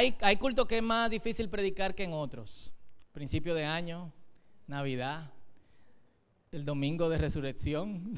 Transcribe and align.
Hay, 0.00 0.16
hay 0.22 0.36
cultos 0.38 0.66
que 0.66 0.78
es 0.78 0.82
más 0.82 1.10
difícil 1.10 1.50
predicar 1.50 1.94
que 1.94 2.04
en 2.04 2.14
otros. 2.14 2.72
Principio 3.12 3.54
de 3.54 3.66
año, 3.66 4.10
Navidad, 4.66 5.30
el 6.52 6.64
domingo 6.64 7.10
de 7.10 7.18
resurrección, 7.18 8.10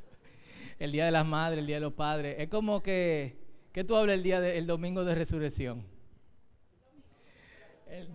el 0.80 0.90
día 0.90 1.04
de 1.04 1.12
las 1.12 1.24
madres, 1.24 1.60
el 1.60 1.66
día 1.68 1.76
de 1.76 1.82
los 1.82 1.92
padres. 1.92 2.34
Es 2.40 2.48
como 2.48 2.82
que, 2.82 3.38
¿qué 3.72 3.84
tú 3.84 3.94
hablas 3.94 4.16
el 4.16 4.24
día 4.24 4.40
del 4.40 4.66
domingo 4.66 5.04
de 5.04 5.14
resurrección? 5.14 5.86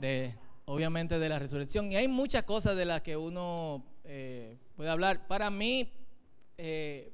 de, 0.02 0.36
obviamente 0.66 1.18
de 1.18 1.30
la 1.30 1.40
resurrección. 1.40 1.90
Y 1.94 1.96
hay 1.96 2.10
muchas 2.10 2.44
cosas 2.44 2.76
de 2.76 2.84
las 2.84 3.02
que 3.04 3.16
uno 3.16 3.86
eh, 4.04 4.58
puede 4.76 4.90
hablar. 4.90 5.30
Para 5.30 5.50
mí, 5.50 5.90
eh, 6.58 7.14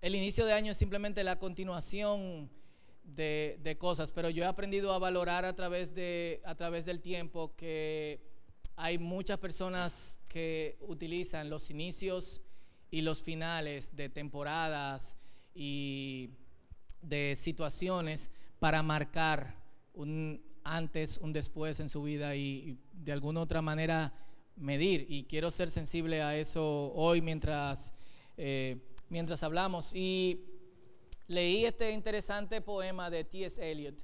el 0.00 0.16
inicio 0.16 0.44
de 0.44 0.54
año 0.54 0.72
es 0.72 0.76
simplemente 0.76 1.22
la 1.22 1.38
continuación 1.38 2.50
de, 3.06 3.76
cosas, 3.78 4.12
pero 4.12 4.30
yo 4.30 4.42
he 4.42 4.46
aprendido 4.46 4.92
a 4.92 4.98
valorar 4.98 5.44
a 5.44 5.54
través, 5.54 5.94
de, 5.94 6.40
a 6.44 6.54
través 6.54 6.84
del 6.84 7.00
tiempo 7.00 7.54
que 7.56 8.20
hay 8.76 8.98
muchas 8.98 9.38
personas 9.38 10.18
que 10.28 10.76
utilizan 10.80 11.48
los 11.48 11.70
inicios 11.70 12.42
y 12.90 13.00
los 13.00 13.22
finales 13.22 13.94
de 13.96 14.08
temporadas 14.08 15.16
y 15.54 16.30
de 17.00 17.34
situaciones 17.36 18.30
para 18.58 18.82
marcar 18.82 19.54
un 19.94 20.44
antes, 20.66 21.18
un 21.18 21.32
después 21.32 21.78
en 21.80 21.88
su 21.88 22.02
vida 22.02 22.34
y, 22.34 22.78
de 22.92 23.12
alguna 23.12 23.40
otra 23.40 23.62
manera 23.62 24.12
medir. 24.56 25.06
Y 25.08 25.24
quiero 25.24 25.50
ser 25.50 25.70
sensible 25.70 26.22
a 26.22 26.36
eso 26.36 26.92
hoy 26.94 27.20
mientras, 27.20 27.94
eh, 28.36 28.78
mientras 29.08 29.42
hablamos. 29.42 29.94
Y 29.94 30.44
leí 31.28 31.64
este 31.64 31.92
interesante 31.92 32.60
poema 32.60 33.10
de 33.10 33.24
T.S. 33.24 33.70
Eliot 33.70 33.96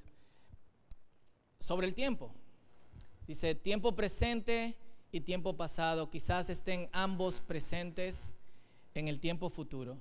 sobre 1.59 1.87
el 1.87 1.93
tiempo. 1.93 2.33
Dice, 3.27 3.55
tiempo 3.55 3.95
presente 3.95 4.75
y 5.11 5.21
tiempo 5.21 5.55
pasado, 5.55 6.09
quizás 6.09 6.49
estén 6.49 6.89
ambos 6.91 7.39
presentes 7.39 8.33
en 8.93 9.07
el 9.07 9.19
tiempo 9.19 9.49
futuro. 9.49 9.97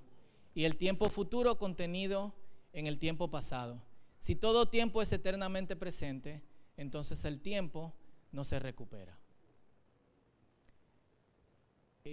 Y 0.55 0.65
el 0.65 0.77
tiempo 0.77 1.09
futuro 1.09 1.59
contenido 1.59 2.35
en 2.73 2.87
el 2.87 2.99
tiempo 2.99 3.31
pasado. 3.31 3.81
Si 4.21 4.35
todo 4.35 4.67
tiempo 4.67 5.03
es 5.03 5.13
eternamente 5.13 5.77
presente, 5.77 6.43
entonces 6.77 7.25
el 7.25 7.41
tiempo 7.41 7.93
no 8.33 8.45
se 8.45 8.59
recupera. 8.59 9.17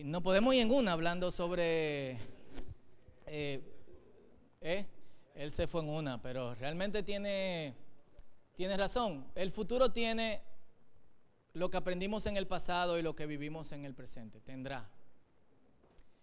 no 0.04 0.22
podemos 0.22 0.54
ir 0.54 0.62
en 0.62 0.72
una 0.72 0.92
hablando 0.92 1.32
sobre... 1.32 2.18
Eh, 3.26 3.62
eh, 4.62 4.86
él 5.40 5.54
se 5.54 5.68
fue 5.68 5.82
en 5.82 5.88
una, 5.88 6.22
pero 6.22 6.54
realmente 6.56 7.02
tiene, 7.02 7.74
razón. 8.76 9.26
El 9.36 9.54
futuro 9.54 9.90
tiene 9.90 10.42
lo 11.54 11.70
que 11.70 11.78
aprendimos 11.78 12.26
en 12.26 12.36
el 12.36 12.46
pasado 12.46 13.00
y 13.00 13.02
lo 13.02 13.16
que 13.16 13.26
vivimos 13.26 13.72
en 13.72 13.86
el 13.86 13.94
presente. 13.94 14.42
Tendrá. 14.42 14.90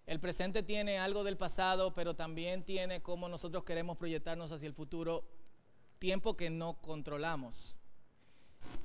El 0.07 0.21
presente 0.21 0.63
tiene 0.63 0.99
algo 0.99 1.25
del 1.25 1.39
pasado, 1.39 1.95
pero 1.95 2.15
también 2.15 2.63
tiene 2.63 3.01
cómo 3.01 3.27
nosotros 3.27 3.65
queremos 3.65 3.97
proyectarnos 3.97 4.53
hacia 4.53 4.67
el 4.69 4.75
futuro, 4.75 5.25
tiempo 5.99 6.37
que 6.37 6.51
no 6.51 6.75
controlamos. 6.83 7.75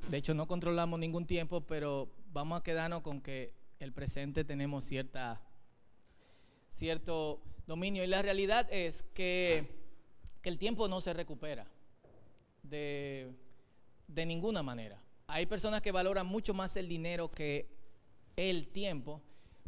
De 0.07 0.15
hecho, 0.15 0.33
no 0.33 0.47
controlamos 0.47 0.97
ningún 0.97 1.27
tiempo, 1.27 1.59
pero 1.59 2.09
vamos 2.31 2.57
a 2.57 2.63
quedarnos 2.63 3.01
con 3.01 3.19
que 3.19 3.53
el 3.79 3.91
presente 3.91 4.45
tenemos 4.45 4.85
cierta, 4.85 5.41
cierto 6.69 7.41
dominio. 7.67 8.01
Y 8.01 8.07
la 8.07 8.21
realidad 8.21 8.65
es 8.71 9.03
que, 9.13 9.80
el 10.49 10.57
tiempo 10.57 10.87
no 10.87 11.01
se 11.01 11.13
recupera 11.13 11.65
de, 12.63 13.31
de 14.07 14.25
ninguna 14.25 14.63
manera. 14.63 15.01
Hay 15.27 15.45
personas 15.45 15.81
que 15.81 15.91
valoran 15.91 16.25
mucho 16.27 16.53
más 16.53 16.75
el 16.75 16.87
dinero 16.87 17.31
que 17.31 17.69
el 18.35 18.69
tiempo, 18.69 19.21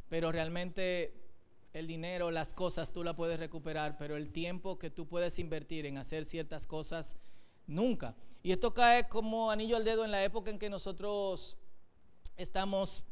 pero 0.10 0.32
realmente 0.32 1.14
el 1.74 1.88
dinero, 1.88 2.30
las 2.32 2.54
cosas 2.54 2.92
tú 2.94 3.04
la 3.04 3.16
puedes 3.16 3.40
recuperar, 3.40 3.98
pero 3.98 4.16
el 4.16 4.32
tiempo 4.32 4.78
que 4.78 4.90
tú 4.90 5.08
puedes 5.08 5.40
invertir 5.40 5.86
en 5.86 5.98
hacer 5.98 6.26
ciertas 6.26 6.68
cosas, 6.68 7.18
nunca. 7.66 8.16
Y 8.44 8.52
esto 8.52 8.74
cae 8.74 9.08
como 9.10 9.50
anillo 9.50 9.76
al 9.76 9.86
dedo 9.86 10.06
en 10.06 10.12
la 10.12 10.24
época 10.24 10.52
en 10.52 10.60
que 10.60 10.70
nosotros 10.70 11.58
estamos 12.38 13.04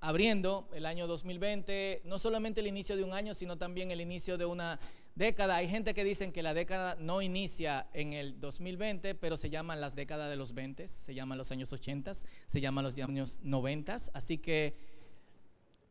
abriendo 0.00 0.68
el 0.74 0.86
año 0.86 1.06
2020, 1.06 2.02
no 2.04 2.18
solamente 2.18 2.60
el 2.60 2.66
inicio 2.66 2.96
de 2.96 3.02
un 3.02 3.12
año, 3.12 3.34
sino 3.34 3.56
también 3.56 3.90
el 3.90 4.00
inicio 4.00 4.38
de 4.38 4.44
una 4.44 4.78
década. 5.16 5.56
Hay 5.56 5.68
gente 5.68 5.92
que 5.94 6.04
dicen 6.04 6.30
que 6.30 6.44
la 6.44 6.54
década 6.54 6.96
no 7.00 7.20
inicia 7.22 7.88
en 7.92 8.12
el 8.12 8.38
2020, 8.40 9.16
pero 9.16 9.36
se 9.36 9.50
llaman 9.50 9.80
las 9.80 9.96
décadas 9.96 10.30
de 10.30 10.36
los 10.36 10.54
20, 10.54 10.86
se 10.86 11.14
llaman 11.14 11.38
los 11.38 11.50
años 11.50 11.72
80, 11.72 12.12
se 12.14 12.60
llaman 12.60 12.84
los 12.84 12.96
años 12.96 13.40
90, 13.42 13.96
así 14.12 14.38
que 14.38 14.76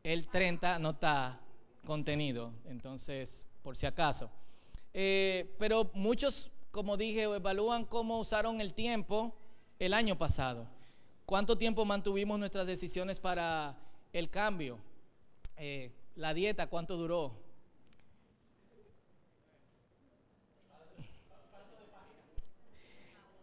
el 0.02 0.28
30 0.28 0.78
no 0.78 0.90
está 0.90 1.38
contenido, 1.84 2.54
entonces, 2.64 3.46
por 3.62 3.76
si 3.76 3.84
acaso. 3.84 4.30
Eh, 4.94 5.54
pero 5.58 5.90
muchos 5.92 6.50
como 6.76 6.98
dije, 6.98 7.22
evalúan 7.22 7.86
cómo 7.86 8.18
usaron 8.18 8.60
el 8.60 8.74
tiempo 8.74 9.34
el 9.78 9.94
año 9.94 10.18
pasado. 10.18 10.68
¿Cuánto 11.24 11.56
tiempo 11.56 11.86
mantuvimos 11.86 12.38
nuestras 12.38 12.66
decisiones 12.66 13.18
para 13.18 13.74
el 14.12 14.28
cambio? 14.28 14.78
Eh, 15.56 15.90
la 16.16 16.34
dieta, 16.34 16.66
¿cuánto 16.66 16.98
duró? 16.98 17.45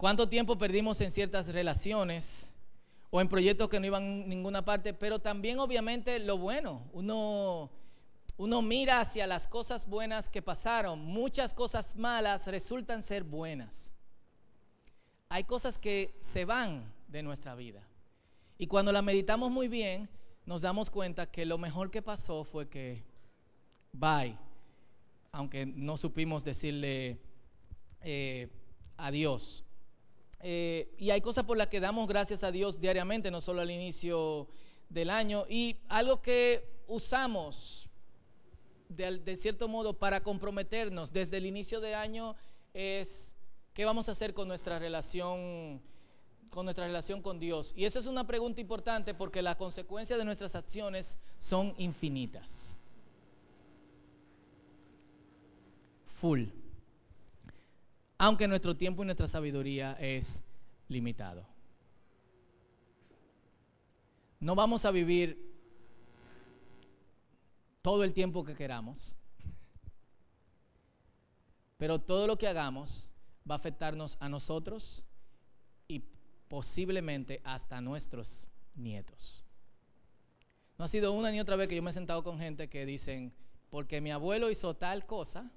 ¿Cuánto 0.04 0.28
tiempo 0.28 0.58
perdimos 0.58 1.00
en 1.00 1.12
ciertas 1.12 1.48
relaciones 1.48 2.54
o 3.10 3.22
en 3.22 3.30
proyectos 3.30 3.70
que 3.70 3.80
no 3.80 3.86
iban 3.86 4.04
a 4.04 4.28
ninguna 4.28 4.66
parte? 4.66 4.94
Pero 4.94 5.20
también 5.20 5.60
obviamente 5.60 6.20
lo 6.20 6.38
bueno, 6.38 6.84
uno 6.92 7.72
uno 8.36 8.62
mira 8.62 9.00
hacia 9.00 9.26
las 9.28 9.48
cosas 9.48 9.88
buenas 9.88 10.28
que 10.28 10.42
pasaron, 10.42 11.06
muchas 11.06 11.54
cosas 11.54 11.96
malas 11.96 12.48
resultan 12.48 13.02
ser 13.02 13.24
buenas. 13.24 13.94
Hay 15.30 15.46
cosas 15.46 15.78
que 15.78 16.20
se 16.20 16.44
van 16.44 16.84
de 17.08 17.24
nuestra 17.24 17.56
vida. 17.56 17.82
Y 18.58 18.68
cuando 18.68 18.92
la 18.92 19.02
meditamos 19.02 19.52
muy 19.52 19.70
bien, 19.70 20.10
nos 20.46 20.62
damos 20.62 20.90
cuenta 20.90 21.32
que 21.32 21.46
lo 21.46 21.58
mejor 21.58 21.92
que 21.92 22.02
pasó 22.02 22.44
fue 22.44 22.68
que, 22.68 23.06
bye, 23.94 24.38
aunque 25.32 25.66
no 25.66 25.96
supimos 25.96 26.44
decirle 26.44 27.22
eh, 28.02 28.50
adiós. 28.98 29.64
Eh, 30.46 30.94
y 30.98 31.10
hay 31.10 31.22
cosas 31.22 31.46
por 31.46 31.56
las 31.56 31.68
que 31.68 31.80
damos 31.80 32.06
gracias 32.06 32.44
a 32.44 32.52
Dios 32.52 32.82
diariamente, 32.82 33.32
no 33.32 33.40
solo 33.40 33.62
al 33.62 33.72
inicio 33.72 34.50
del 34.90 35.10
año. 35.10 35.46
Y 35.50 35.78
algo 35.88 36.22
que 36.22 36.62
usamos 36.88 37.90
de, 38.90 39.36
cierto 39.38 39.68
modo 39.68 39.98
para 39.98 40.22
comprometernos 40.22 41.12
desde 41.12 41.38
el 41.38 41.46
inicio 41.46 41.80
de 41.80 41.96
año 41.96 42.36
es 42.74 43.36
qué 43.74 43.86
vamos 43.86 44.10
a 44.10 44.12
hacer 44.12 44.34
con 44.34 44.48
nuestra 44.48 44.80
relación 44.80 45.82
con 46.50 46.66
nuestra 46.66 46.86
relación 46.86 47.22
con 47.24 47.40
Dios. 47.40 47.74
Y 47.76 47.86
esa 47.86 47.98
es 47.98 48.06
una 48.06 48.28
pregunta 48.28 48.62
importante 48.62 49.16
porque 49.16 49.42
las 49.42 49.56
consecuencias 49.56 50.20
de 50.20 50.26
nuestras 50.26 50.54
acciones 50.54 51.18
son 51.40 51.74
infinitas. 51.80 52.76
Full. 56.06 56.63
Aunque 58.24 58.48
nuestro 58.48 58.74
tiempo 58.74 59.04
y 59.04 59.06
nuestra 59.06 59.28
sabiduría 59.28 59.98
es 60.00 60.42
limitado. 60.88 61.46
No 64.40 64.56
vamos 64.56 64.86
a 64.86 64.92
vivir 64.92 65.54
todo 67.82 68.02
el 68.06 68.14
tiempo 68.14 68.46
que 68.46 68.56
queramos. 68.56 69.18
Pero 71.78 72.00
todo 72.00 72.26
lo 72.26 72.38
que 72.38 72.48
hagamos 72.48 73.12
va 73.46 73.56
a 73.56 73.58
afectarnos 73.58 74.16
a 74.22 74.30
nosotros 74.30 75.04
y 75.90 76.02
posiblemente 76.48 77.42
hasta 77.44 77.82
nuestros 77.82 78.48
nietos. 78.74 79.44
No 80.78 80.86
ha 80.86 80.88
sido 80.88 81.12
una 81.12 81.30
ni 81.30 81.42
otra 81.42 81.58
vez 81.58 81.68
que 81.68 81.76
yo 81.76 81.84
me 81.84 81.90
he 81.90 81.94
sentado 81.94 82.24
con 82.24 82.40
gente 82.40 82.70
que 82.70 82.86
dicen, 82.86 83.34
porque 83.70 84.00
mi 84.00 84.12
abuelo 84.12 84.50
hizo 84.50 84.78
tal 84.78 85.06
cosa, 85.06 85.52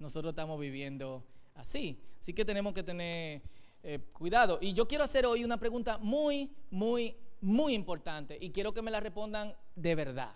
nosotros 0.00 0.32
estamos 0.32 0.58
viviendo 0.58 1.24
así. 1.58 2.00
Así 2.20 2.32
que 2.32 2.44
tenemos 2.44 2.72
que 2.72 2.82
tener 2.82 3.42
eh, 3.82 3.98
cuidado. 4.12 4.58
Y 4.60 4.72
yo 4.72 4.88
quiero 4.88 5.04
hacer 5.04 5.26
hoy 5.26 5.44
una 5.44 5.58
pregunta 5.58 5.98
muy, 5.98 6.50
muy, 6.70 7.14
muy 7.40 7.74
importante 7.74 8.38
y 8.40 8.50
quiero 8.50 8.72
que 8.72 8.82
me 8.82 8.90
la 8.90 9.00
respondan 9.00 9.54
de 9.76 9.94
verdad 9.94 10.32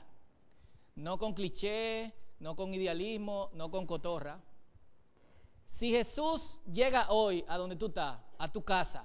no 0.94 1.18
con 1.18 1.32
cliché, 1.32 2.12
no 2.40 2.56
con 2.56 2.74
idealismo, 2.74 3.50
no 3.54 3.70
con 3.70 3.86
cotorra. 3.86 4.40
Si 5.66 5.90
Jesús 5.90 6.60
llega 6.70 7.10
hoy 7.10 7.44
a 7.48 7.56
donde 7.56 7.76
tú 7.76 7.86
estás, 7.86 8.18
a 8.38 8.52
tu 8.52 8.62
casa, 8.62 9.04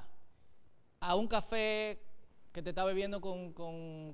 a 0.99 1.15
un 1.15 1.27
café 1.27 2.01
que 2.51 2.61
te 2.61 2.69
está 2.69 2.83
bebiendo 2.83 3.21
con, 3.21 3.53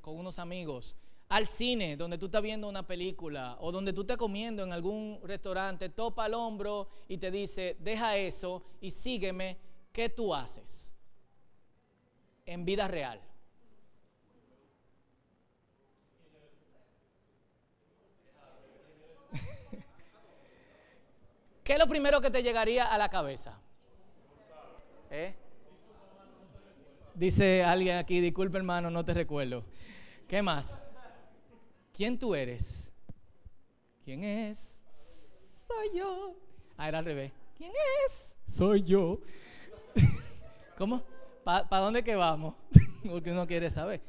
unos 0.05 0.39
amigos, 0.39 0.97
al 1.33 1.47
cine 1.47 1.97
donde 1.97 2.19
tú 2.19 2.27
estás 2.27 2.43
viendo 2.43 2.69
una 2.69 2.85
película 2.85 3.57
o 3.59 3.71
donde 3.71 3.91
tú 3.91 4.01
estás 4.01 4.17
comiendo 4.17 4.63
en 4.63 4.71
algún 4.71 5.19
restaurante, 5.23 5.89
topa 5.89 6.25
al 6.25 6.35
hombro 6.35 6.87
y 7.07 7.17
te 7.17 7.31
dice, 7.31 7.75
deja 7.79 8.15
eso 8.17 8.63
y 8.81 8.91
sígueme, 8.91 9.57
¿qué 9.91 10.09
tú 10.09 10.35
haces 10.35 10.93
en 12.45 12.63
vida 12.63 12.87
real? 12.87 13.19
¿Qué 21.63 21.73
es 21.73 21.79
lo 21.79 21.87
primero 21.87 22.21
que 22.21 22.29
te 22.29 22.43
llegaría 22.43 22.85
a 22.85 22.97
la 22.99 23.09
cabeza? 23.09 23.57
¿Eh? 25.09 25.33
Dice 27.15 27.63
alguien 27.63 27.97
aquí, 27.97 28.19
disculpe 28.19 28.59
hermano, 28.59 28.91
no 28.91 29.03
te 29.03 29.15
recuerdo. 29.15 29.65
¿Qué 30.27 30.43
más? 30.43 30.82
¿Quién 31.93 32.17
tú 32.17 32.33
eres? 32.33 32.91
¿Quién 34.03 34.23
es? 34.23 34.79
Soy 35.67 35.99
yo. 35.99 36.35
Ah, 36.75 36.89
era 36.89 36.97
al 36.97 37.05
revés. 37.05 37.31
¿Quién 37.55 37.71
es? 38.05 38.35
Soy 38.47 38.83
yo. 38.83 39.19
¿Cómo? 40.77 41.03
¿Para 41.43 41.79
dónde 41.79 42.03
que 42.03 42.15
vamos? 42.15 42.55
Porque 43.07 43.31
uno 43.31 43.45
quiere 43.45 43.69
saber. 43.69 44.01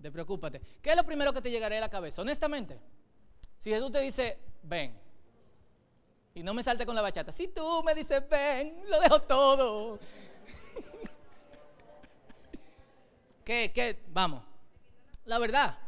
Te 0.00 0.10
preocúpate. 0.10 0.62
¿Qué 0.80 0.90
es 0.90 0.96
lo 0.96 1.04
primero 1.04 1.32
que 1.32 1.42
te 1.42 1.50
llegaría 1.50 1.78
a 1.78 1.82
la 1.82 1.90
cabeza? 1.90 2.22
Honestamente. 2.22 2.80
Si 3.58 3.70
Jesús 3.70 3.92
te 3.92 4.00
dice, 4.00 4.38
ven, 4.62 4.98
y 6.34 6.42
no 6.42 6.54
me 6.54 6.62
salte 6.62 6.86
con 6.86 6.94
la 6.94 7.02
bachata. 7.02 7.32
Si 7.32 7.48
tú 7.48 7.82
me 7.82 7.94
dices 7.94 8.22
ven, 8.28 8.82
lo 8.88 9.00
dejo 9.00 9.22
todo. 9.22 9.98
¿Qué? 13.44 13.72
¿Qué? 13.74 13.98
Vamos. 14.08 14.42
La 15.24 15.38
verdad. 15.38 15.78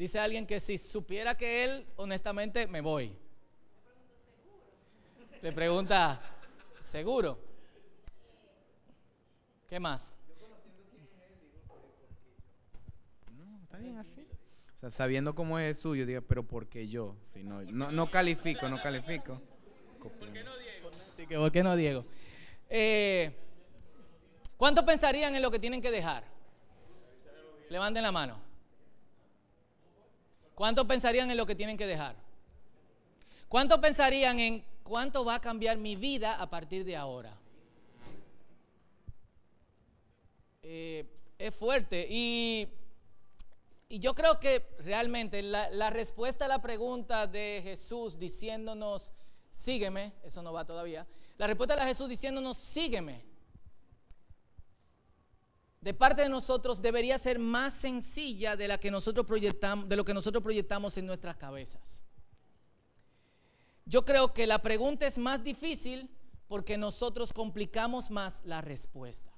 Dice 0.00 0.18
alguien 0.18 0.46
que 0.46 0.60
si 0.60 0.78
supiera 0.78 1.36
que 1.36 1.62
él, 1.62 1.84
honestamente, 1.96 2.66
me 2.66 2.80
voy. 2.80 3.14
Le 5.42 5.52
pregunta, 5.52 6.18
¿seguro? 6.78 7.38
¿Qué 9.68 9.78
más? 9.78 10.16
No, 13.30 13.60
está 13.62 13.76
bien 13.76 13.98
así. 13.98 14.26
O 14.74 14.78
sea, 14.78 14.88
sabiendo 14.88 15.34
cómo 15.34 15.58
es 15.58 15.76
el 15.76 15.82
suyo, 15.82 16.06
diga, 16.06 16.22
pero 16.22 16.44
¿por 16.44 16.66
qué 16.66 16.88
yo? 16.88 17.14
Si 17.34 17.42
no, 17.42 17.60
no, 17.62 18.10
califico, 18.10 18.70
no 18.70 18.80
califico. 18.80 19.38
¿Por 19.98 20.32
qué 20.32 20.42
no 20.42 20.56
Diego? 20.56 21.42
¿Por 21.42 21.52
qué 21.52 21.62
no 21.62 21.76
Diego? 21.76 22.06
Eh, 22.70 23.36
¿Cuántos 24.56 24.82
pensarían 24.82 25.36
en 25.36 25.42
lo 25.42 25.50
que 25.50 25.58
tienen 25.58 25.82
que 25.82 25.90
dejar? 25.90 26.24
Levanten 27.68 28.02
la 28.02 28.12
mano. 28.12 28.49
¿Cuántos 30.60 30.86
pensarían 30.86 31.30
en 31.30 31.38
lo 31.38 31.46
que 31.46 31.54
tienen 31.54 31.78
que 31.78 31.86
dejar? 31.86 32.14
¿Cuántos 33.48 33.78
pensarían 33.78 34.38
en 34.38 34.62
cuánto 34.82 35.24
va 35.24 35.36
a 35.36 35.40
cambiar 35.40 35.78
mi 35.78 35.96
vida 35.96 36.34
a 36.34 36.50
partir 36.50 36.84
de 36.84 36.94
ahora? 36.94 37.34
Eh, 40.62 41.06
es 41.38 41.54
fuerte 41.54 42.06
y 42.10 42.68
y 43.88 44.00
yo 44.00 44.14
creo 44.14 44.38
que 44.38 44.62
realmente 44.80 45.42
la, 45.42 45.88
respuesta 45.88 46.44
a 46.44 46.48
la 46.48 46.60
pregunta 46.60 47.26
de 47.26 47.60
Jesús 47.64 48.18
diciéndonos, 48.18 49.14
sígueme, 49.50 50.12
eso 50.24 50.42
no 50.42 50.52
va 50.52 50.66
todavía, 50.66 51.06
la 51.38 51.46
respuesta 51.46 51.74
de 51.74 51.86
Jesús 51.86 52.10
diciéndonos, 52.10 52.58
sígueme, 52.58 53.24
de 55.80 55.94
parte 55.94 56.22
de 56.22 56.28
nosotros 56.28 56.82
debería 56.82 57.16
ser 57.16 57.38
más 57.38 57.72
sencilla 57.74 58.54
de, 58.54 58.68
la 58.68 58.78
que 58.78 58.90
nosotros 58.90 59.26
proyectamos, 59.26 59.88
de 59.88 59.96
lo 59.96 60.04
que 60.04 60.12
nosotros 60.12 60.42
proyectamos 60.42 60.96
en 60.98 61.06
nuestras 61.06 61.36
cabezas. 61.36 62.02
Yo 63.86 64.04
creo 64.04 64.34
que 64.34 64.46
la 64.46 64.60
pregunta 64.60 65.06
es 65.06 65.16
más 65.16 65.42
difícil 65.42 66.10
porque 66.48 66.76
nosotros 66.76 67.32
complicamos 67.32 68.10
más 68.10 68.42
la 68.44 68.60
respuesta. 68.60 69.32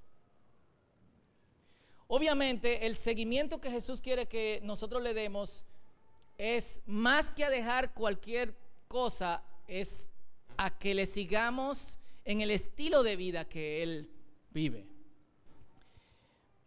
Obviamente 2.08 2.86
el 2.86 2.96
seguimiento 2.96 3.60
que 3.60 3.70
Jesús 3.70 4.00
quiere 4.00 4.26
que 4.26 4.60
nosotros 4.64 5.02
le 5.02 5.14
demos 5.14 5.64
es 6.36 6.82
más 6.86 7.30
que 7.30 7.44
a 7.44 7.50
dejar 7.50 7.94
cualquier 7.94 8.54
cosa, 8.88 9.44
es 9.68 10.10
a 10.56 10.76
que 10.76 10.94
le 10.94 11.06
sigamos 11.06 11.98
en 12.24 12.40
el 12.40 12.50
estilo 12.50 13.02
de 13.02 13.16
vida 13.16 13.48
que 13.48 13.82
Él 13.82 14.10
vive. 14.50 14.91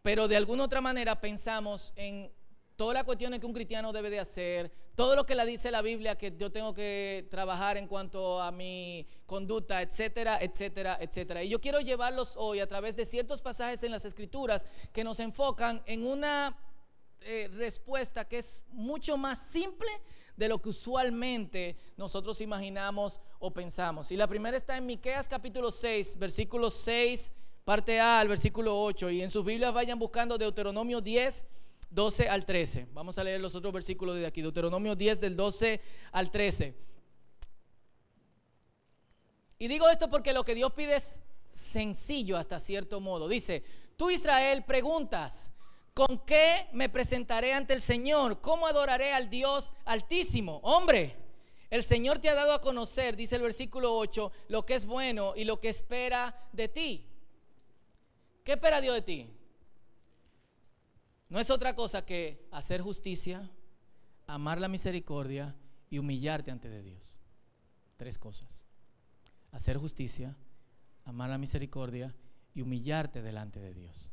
Pero 0.06 0.28
de 0.28 0.36
alguna 0.36 0.66
otra 0.66 0.82
manera 0.82 1.20
pensamos 1.20 1.92
en 1.96 2.32
todas 2.76 2.94
las 2.94 3.06
cuestiones 3.06 3.40
que 3.40 3.48
un 3.48 3.54
cristiano 3.54 3.92
debe 3.92 4.12
de 4.12 4.20
hacer, 4.20 4.72
todo 4.94 5.16
lo 5.16 5.26
que 5.26 5.34
le 5.34 5.44
dice 5.48 5.72
la 5.72 5.82
Biblia 5.82 6.16
que 6.16 6.38
yo 6.38 6.52
tengo 6.52 6.76
que 6.76 7.28
trabajar 7.32 7.76
en 7.78 7.88
cuanto 7.88 8.40
a 8.40 8.52
mi 8.52 9.08
conducta, 9.26 9.82
etcétera, 9.82 10.38
etcétera, 10.40 11.00
etcétera. 11.02 11.44
Y 11.44 11.50
yo 11.50 11.60
quiero 11.60 11.80
llevarlos 11.80 12.36
hoy 12.38 12.60
a 12.60 12.68
través 12.68 12.96
de 12.96 13.04
ciertos 13.04 13.42
pasajes 13.42 13.82
en 13.82 13.90
las 13.90 14.06
escrituras 14.06 14.68
que 14.94 15.04
nos 15.04 15.20
enfocan 15.20 15.82
en 15.88 16.06
una 16.06 16.56
eh, 17.22 17.50
respuesta 17.56 18.26
que 18.26 18.38
es 18.38 18.62
mucho 18.68 19.18
más 19.18 19.40
simple 19.40 19.90
de 20.38 20.50
lo 20.50 20.62
que 20.62 20.70
usualmente 20.70 21.78
nosotros 21.98 22.42
imaginamos 22.42 23.20
o 23.40 23.52
pensamos. 23.52 24.12
Y 24.12 24.18
la 24.18 24.28
primera 24.28 24.56
está 24.56 24.78
en 24.78 24.86
Miqueas 24.86 25.28
capítulo 25.28 25.72
6, 25.72 26.20
versículo 26.20 26.70
6, 26.70 27.32
parte 27.66 28.00
A 28.00 28.20
al 28.20 28.28
versículo 28.30 28.82
8. 28.82 29.10
Y 29.10 29.22
en 29.22 29.30
sus 29.30 29.44
Biblias 29.44 29.74
vayan 29.74 30.00
buscando 30.00 30.38
Deuteronomio 30.38 31.02
10 31.02 31.46
12 31.90 32.28
al 32.30 32.46
13. 32.46 32.88
Vamos 32.94 33.18
a 33.18 33.24
leer 33.24 33.40
los 33.40 33.56
otros 33.56 33.74
versículos 33.74 34.16
de 34.16 34.26
aquí. 34.26 34.42
Deuteronomio 34.42 34.96
10 34.96 35.22
del 35.22 35.36
12 35.36 35.82
al 36.12 36.30
13. 36.30 36.76
Y 39.60 39.68
digo 39.68 39.90
esto 39.90 40.10
porque 40.10 40.34
lo 40.34 40.44
que 40.44 40.56
Dios 40.56 40.74
pide 40.74 40.98
es 40.98 41.22
sencillo 41.52 42.38
hasta 42.38 42.60
cierto 42.60 43.00
modo. 43.00 43.30
Dice, 43.30 43.64
tú 43.96 44.12
Israel 44.12 44.66
preguntas, 44.68 45.52
¿con 45.94 46.20
qué 46.26 46.68
me 46.74 46.90
presentaré 46.90 47.54
ante 47.54 47.74
el 47.74 47.82
Señor? 47.82 48.42
¿Cómo 48.42 48.68
adoraré 48.68 49.14
al 49.14 49.30
Dios 49.30 49.72
altísimo? 49.86 50.60
Hombre, 50.64 51.16
el 51.70 51.84
Señor 51.84 52.20
te 52.20 52.28
ha 52.28 52.36
dado 52.36 52.54
a 52.54 52.62
conocer, 52.62 53.16
dice 53.16 53.38
el 53.38 53.42
versículo 53.42 53.96
8, 53.96 54.32
lo 54.50 54.66
que 54.66 54.76
es 54.76 54.86
bueno 54.86 55.34
y 55.38 55.46
lo 55.46 55.62
que 55.62 55.70
espera 55.70 56.36
de 56.52 56.68
ti. 56.68 57.15
¿Qué 58.46 58.54
espera 58.54 58.80
Dios 58.80 58.94
de 58.94 59.02
ti? 59.02 59.30
No 61.30 61.40
es 61.40 61.50
otra 61.50 61.76
cosa 61.76 62.06
que 62.06 62.48
hacer 62.52 62.80
justicia, 62.80 63.50
amar 64.28 64.62
la 64.62 64.68
misericordia 64.68 65.56
y 65.90 65.98
humillarte 65.98 66.52
ante 66.52 66.70
de 66.70 66.84
Dios. 66.84 67.18
Tres 67.98 68.20
cosas. 68.20 68.64
Hacer 69.52 69.78
justicia, 69.78 70.38
amar 71.06 71.32
la 71.32 71.40
misericordia 71.40 72.14
y 72.54 72.62
humillarte 72.62 73.24
delante 73.24 73.60
de 73.60 73.74
Dios. 73.74 74.12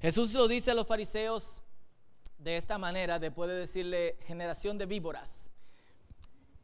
Jesús 0.00 0.32
lo 0.34 0.46
dice 0.46 0.70
a 0.70 0.74
los 0.74 0.86
fariseos 0.86 1.64
de 2.38 2.56
esta 2.56 2.78
manera, 2.78 3.18
después 3.18 3.50
de 3.50 3.56
decirle 3.56 4.16
generación 4.28 4.78
de 4.78 4.86
víboras. 4.86 5.50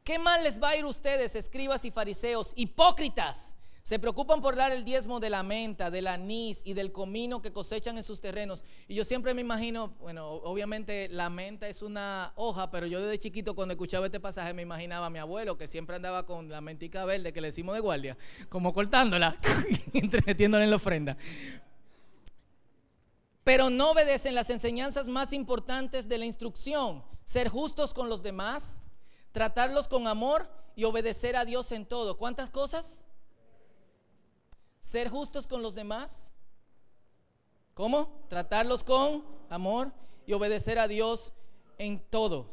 ¿Qué 0.05 0.21
mal 0.21 0.45
les 0.45 0.63
va 0.63 0.69
a 0.69 0.77
ir 0.77 0.85
ustedes, 0.85 1.35
escribas 1.35 1.85
y 1.85 1.91
fariseos, 1.91 2.53
hipócritas? 2.55 3.56
Se 3.87 4.01
preocupan 4.01 4.41
por 4.43 4.57
dar 4.57 4.73
el 4.73 4.85
diezmo 4.85 5.21
de 5.21 5.31
la 5.31 5.45
menta, 5.45 5.93
del 5.93 6.09
anís 6.09 6.61
y 6.65 6.75
del 6.75 6.91
comino 6.91 7.41
que 7.41 7.53
cosechan 7.53 7.97
en 7.97 8.03
sus 8.03 8.21
terrenos. 8.21 8.65
Y 8.89 8.97
yo 8.97 9.05
siempre 9.05 9.33
me 9.33 9.43
imagino, 9.43 9.95
bueno, 10.01 10.29
obviamente 10.29 11.09
la 11.09 11.31
menta 11.31 11.69
es 11.69 11.83
una 11.83 12.33
hoja, 12.35 12.69
pero 12.73 12.89
yo 12.89 13.01
desde 13.01 13.21
chiquito 13.21 13.55
cuando 13.55 13.75
escuchaba 13.75 14.07
este 14.07 14.19
pasaje 14.19 14.53
me 14.55 14.63
imaginaba 14.63 15.07
a 15.07 15.11
mi 15.11 15.21
abuelo 15.21 15.57
que 15.57 15.69
siempre 15.69 15.95
andaba 15.95 16.27
con 16.27 16.51
la 16.51 16.61
mentica 16.61 17.05
verde 17.05 17.33
que 17.33 17.41
le 17.41 17.47
decimos 17.47 17.77
de 17.77 17.81
guardia, 17.81 18.19
como 18.49 18.75
cortándola, 18.75 19.37
entremetiéndola 19.93 20.65
en 20.65 20.71
la 20.71 20.77
ofrenda. 20.77 21.17
Pero 23.45 23.71
no 23.71 23.93
obedecen 23.93 24.35
las 24.35 24.51
enseñanzas 24.51 25.07
más 25.07 25.33
importantes 25.33 26.09
de 26.09 26.19
la 26.19 26.27
instrucción, 26.27 27.05
ser 27.25 27.49
justos 27.49 27.95
con 27.95 28.09
los 28.09 28.25
demás, 28.25 28.81
tratarlos 29.31 29.87
con 29.87 30.09
amor 30.09 30.51
y 30.75 30.83
obedecer 30.83 31.37
a 31.37 31.45
Dios 31.45 31.71
en 31.71 31.87
todo. 31.87 32.19
¿Cuántas 32.19 32.51
cosas? 32.51 33.06
Ser 34.87 35.09
justos 35.09 35.49
con 35.49 35.63
los 35.63 35.75
demás. 35.75 36.31
¿Cómo? 37.75 38.25
Tratarlos 38.29 38.85
con 38.85 39.25
amor 39.51 39.93
y 40.27 40.33
obedecer 40.33 40.79
a 40.79 40.87
Dios 40.87 41.33
en 41.77 41.99
todo. 41.99 42.47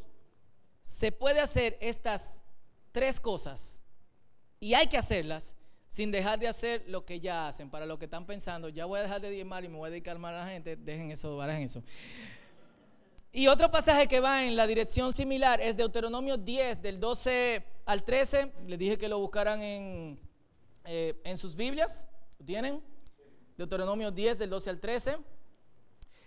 Se 0.81 1.11
puede 1.11 1.39
hacer 1.39 1.77
estas 1.79 2.39
tres 2.91 3.19
cosas 3.19 3.81
y 4.59 4.73
hay 4.73 4.87
que 4.87 4.97
hacerlas 4.97 5.55
sin 5.89 6.11
dejar 6.11 6.39
de 6.39 6.47
hacer 6.47 6.83
lo 6.87 7.05
que 7.05 7.19
ya 7.19 7.47
hacen. 7.47 7.69
Para 7.69 7.85
los 7.85 7.99
que 7.99 8.05
están 8.05 8.25
pensando, 8.25 8.67
ya 8.67 8.85
voy 8.85 8.99
a 8.99 9.03
dejar 9.03 9.21
de 9.21 9.29
diezmar 9.29 9.63
y 9.63 9.69
me 9.69 9.77
voy 9.77 9.87
a 9.87 9.91
dedicar 9.91 10.17
más 10.17 10.33
a 10.33 10.39
la 10.39 10.51
gente, 10.51 10.75
dejen 10.75 11.11
eso, 11.11 11.37
barajen 11.37 11.65
eso. 11.65 11.83
Y 13.31 13.47
otro 13.47 13.69
pasaje 13.69 14.07
que 14.07 14.19
va 14.19 14.43
en 14.43 14.55
la 14.55 14.65
dirección 14.65 15.13
similar 15.13 15.61
es 15.61 15.77
Deuteronomio 15.77 16.37
10, 16.37 16.81
del 16.81 16.99
12 16.99 17.63
al 17.85 18.03
13. 18.03 18.51
Les 18.67 18.79
dije 18.79 18.97
que 18.97 19.07
lo 19.07 19.19
buscaran 19.19 19.61
en, 19.61 20.19
eh, 20.85 21.21
en 21.23 21.37
sus 21.37 21.55
Biblias 21.55 22.07
tienen? 22.43 22.83
Deuteronomio 23.57 24.11
10 24.11 24.39
del 24.39 24.49
12 24.49 24.69
al 24.69 24.79
13. 24.79 25.17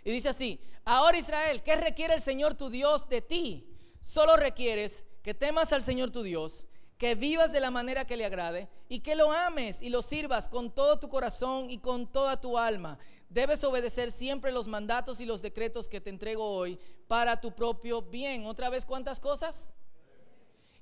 Y 0.04 0.11
dice 0.11 0.28
así, 0.28 0.61
ahora 0.85 1.18
Israel, 1.18 1.62
¿qué 1.64 1.76
requiere 1.76 2.14
el 2.14 2.20
Señor 2.20 2.54
tu 2.54 2.70
Dios 2.70 3.08
de 3.08 3.20
ti? 3.20 3.68
Solo 4.00 4.37
requieres 4.37 5.04
que 5.23 5.35
temas 5.35 5.73
al 5.73 5.82
Señor 5.82 6.12
tu 6.12 6.23
Dios, 6.23 6.64
que 6.99 7.14
vivas 7.14 7.52
de 7.52 7.61
la 7.61 7.70
manera 7.70 8.06
que 8.06 8.16
le 8.16 8.25
agrade 8.25 8.68
y 8.88 9.00
que 9.00 9.16
lo 9.16 9.32
ames 9.32 9.82
y 9.82 9.88
lo 9.88 10.02
sirvas 10.02 10.49
con 10.49 10.70
todo 10.70 10.99
tu 11.00 11.08
corazón 11.08 11.68
y 11.68 11.78
con 11.78 12.06
toda 12.06 12.40
tu 12.40 12.56
alma. 12.56 12.99
Debes 13.28 13.64
obedecer 13.64 14.12
siempre 14.12 14.52
los 14.52 14.68
mandatos 14.68 15.20
y 15.20 15.25
los 15.25 15.42
decretos 15.42 15.88
que 15.88 16.00
te 16.00 16.11
entrego 16.11 16.44
hoy 16.44 16.78
para 17.08 17.40
tu 17.40 17.52
propio 17.52 18.02
bien. 18.02 18.46
Otra 18.46 18.70
vez, 18.70 18.85
¿cuántas 18.85 19.18
cosas? 19.18 19.73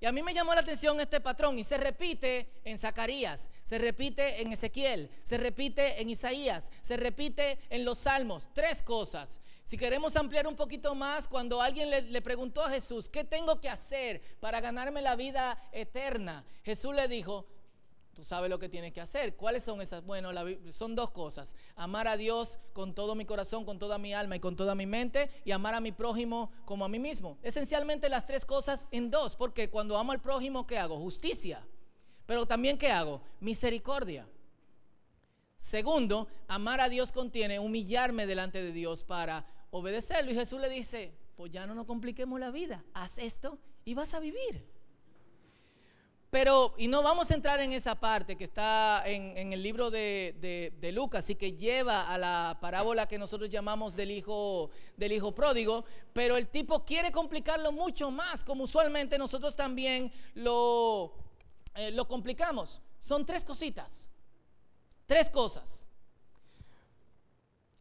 Y 0.04 0.06
a 0.06 0.12
mí 0.12 0.22
me 0.22 0.34
llamó 0.34 0.54
la 0.54 0.60
atención 0.60 1.00
este 1.00 1.18
patrón 1.18 1.58
y 1.58 1.64
se 1.64 1.78
repite 1.78 2.46
en 2.66 2.76
Zacarías, 2.76 3.48
se 3.62 3.78
repite 3.78 4.42
en 4.42 4.52
Ezequiel, 4.52 5.08
se 5.22 5.38
repite 5.38 5.98
en 5.98 6.10
Isaías, 6.10 6.70
se 6.82 6.98
repite 6.98 7.58
en 7.70 7.86
los 7.86 8.00
Salmos. 8.00 8.50
Tres 8.52 8.82
cosas. 8.82 9.40
Si 9.64 9.78
queremos 9.78 10.14
ampliar 10.16 10.46
un 10.46 10.56
poquito 10.56 10.94
más, 10.94 11.26
cuando 11.26 11.62
alguien 11.62 11.88
le, 11.88 12.20
preguntó 12.20 12.62
a 12.62 12.68
Jesús, 12.68 13.08
¿qué 13.08 13.24
tengo 13.24 13.62
que 13.62 13.70
hacer 13.70 14.20
para 14.40 14.60
ganarme 14.60 15.00
la 15.00 15.16
vida 15.16 15.58
eterna? 15.72 16.44
Jesús 16.64 16.94
le 16.94 17.08
dijo, 17.08 17.46
Tú 18.14 18.24
sabes 18.24 18.48
lo 18.48 18.58
que 18.58 18.68
tienes 18.68 18.92
que 18.92 19.00
hacer. 19.00 19.36
¿Cuáles 19.36 19.64
son 19.64 19.80
esas? 19.80 20.04
Bueno, 20.04 20.30
son 20.72 20.94
dos 20.94 21.10
cosas. 21.10 21.54
Amar 21.76 22.06
a 22.06 22.16
Dios 22.16 22.58
con 22.72 22.94
todo 22.94 23.14
mi 23.14 23.24
corazón, 23.24 23.64
con 23.64 23.78
toda 23.78 23.98
mi 23.98 24.14
alma 24.14 24.36
y 24.36 24.40
con 24.40 24.56
toda 24.56 24.74
mi 24.74 24.86
mente 24.86 25.30
y 25.44 25.50
amar 25.50 25.74
a 25.74 25.80
mi 25.80 25.92
prójimo 25.92 26.50
como 26.64 26.84
a 26.84 26.88
mí 26.88 26.98
mismo. 26.98 27.38
Esencialmente 27.42 28.08
las 28.08 28.26
tres 28.26 28.44
cosas 28.46 28.88
en 28.90 29.10
dos, 29.10 29.36
porque 29.36 29.70
cuando 29.70 29.98
amo 29.98 30.12
al 30.12 30.20
prójimo, 30.20 30.66
¿qué 30.66 30.78
hago? 30.78 30.98
Justicia. 30.98 31.66
Pero 32.26 32.46
también 32.46 32.78
¿qué 32.78 32.90
hago? 32.90 33.20
Misericordia. 33.40 34.26
Segundo, 35.56 36.28
amar 36.48 36.80
a 36.80 36.88
Dios 36.88 37.10
contiene 37.12 37.58
humillarme 37.58 38.26
delante 38.26 38.62
de 38.62 38.72
Dios 38.72 39.02
para 39.02 39.46
obedecerlo. 39.70 40.30
Y 40.30 40.34
Jesús 40.34 40.60
le 40.60 40.68
dice, 40.68 41.16
pues 41.36 41.50
ya 41.50 41.66
no 41.66 41.74
nos 41.74 41.86
compliquemos 41.86 42.38
la 42.38 42.50
vida, 42.50 42.84
haz 42.94 43.18
esto 43.18 43.58
y 43.84 43.94
vas 43.94 44.14
a 44.14 44.20
vivir. 44.20 44.73
Pero, 46.34 46.74
y 46.78 46.88
no 46.88 47.00
vamos 47.00 47.30
a 47.30 47.34
entrar 47.34 47.60
en 47.60 47.70
esa 47.70 47.94
parte 47.94 48.34
que 48.34 48.42
está 48.42 49.04
en, 49.06 49.52
el 49.52 49.62
libro 49.62 49.88
de, 49.88 50.90
Lucas 50.92 51.30
y 51.30 51.36
que 51.36 51.52
lleva 51.52 52.12
a 52.12 52.18
la 52.18 52.58
parábola 52.60 53.06
que 53.06 53.20
nosotros 53.20 53.48
llamamos 53.48 53.94
del 53.94 54.10
hijo, 54.10 54.68
del 54.96 55.12
hijo 55.12 55.32
pródigo, 55.32 55.84
pero 56.12 56.36
el 56.36 56.48
tipo 56.48 56.84
quiere 56.84 57.12
complicarlo 57.12 57.70
mucho 57.70 58.10
más, 58.10 58.42
como 58.42 58.64
usualmente 58.64 59.16
nosotros 59.16 59.54
también 59.54 60.12
lo, 60.34 61.14
eh, 61.76 61.92
lo 61.92 62.08
complicamos. 62.08 62.80
Son 62.98 63.24
tres 63.24 63.44
cositas, 63.44 64.08
tres 65.06 65.30
cosas. 65.30 65.86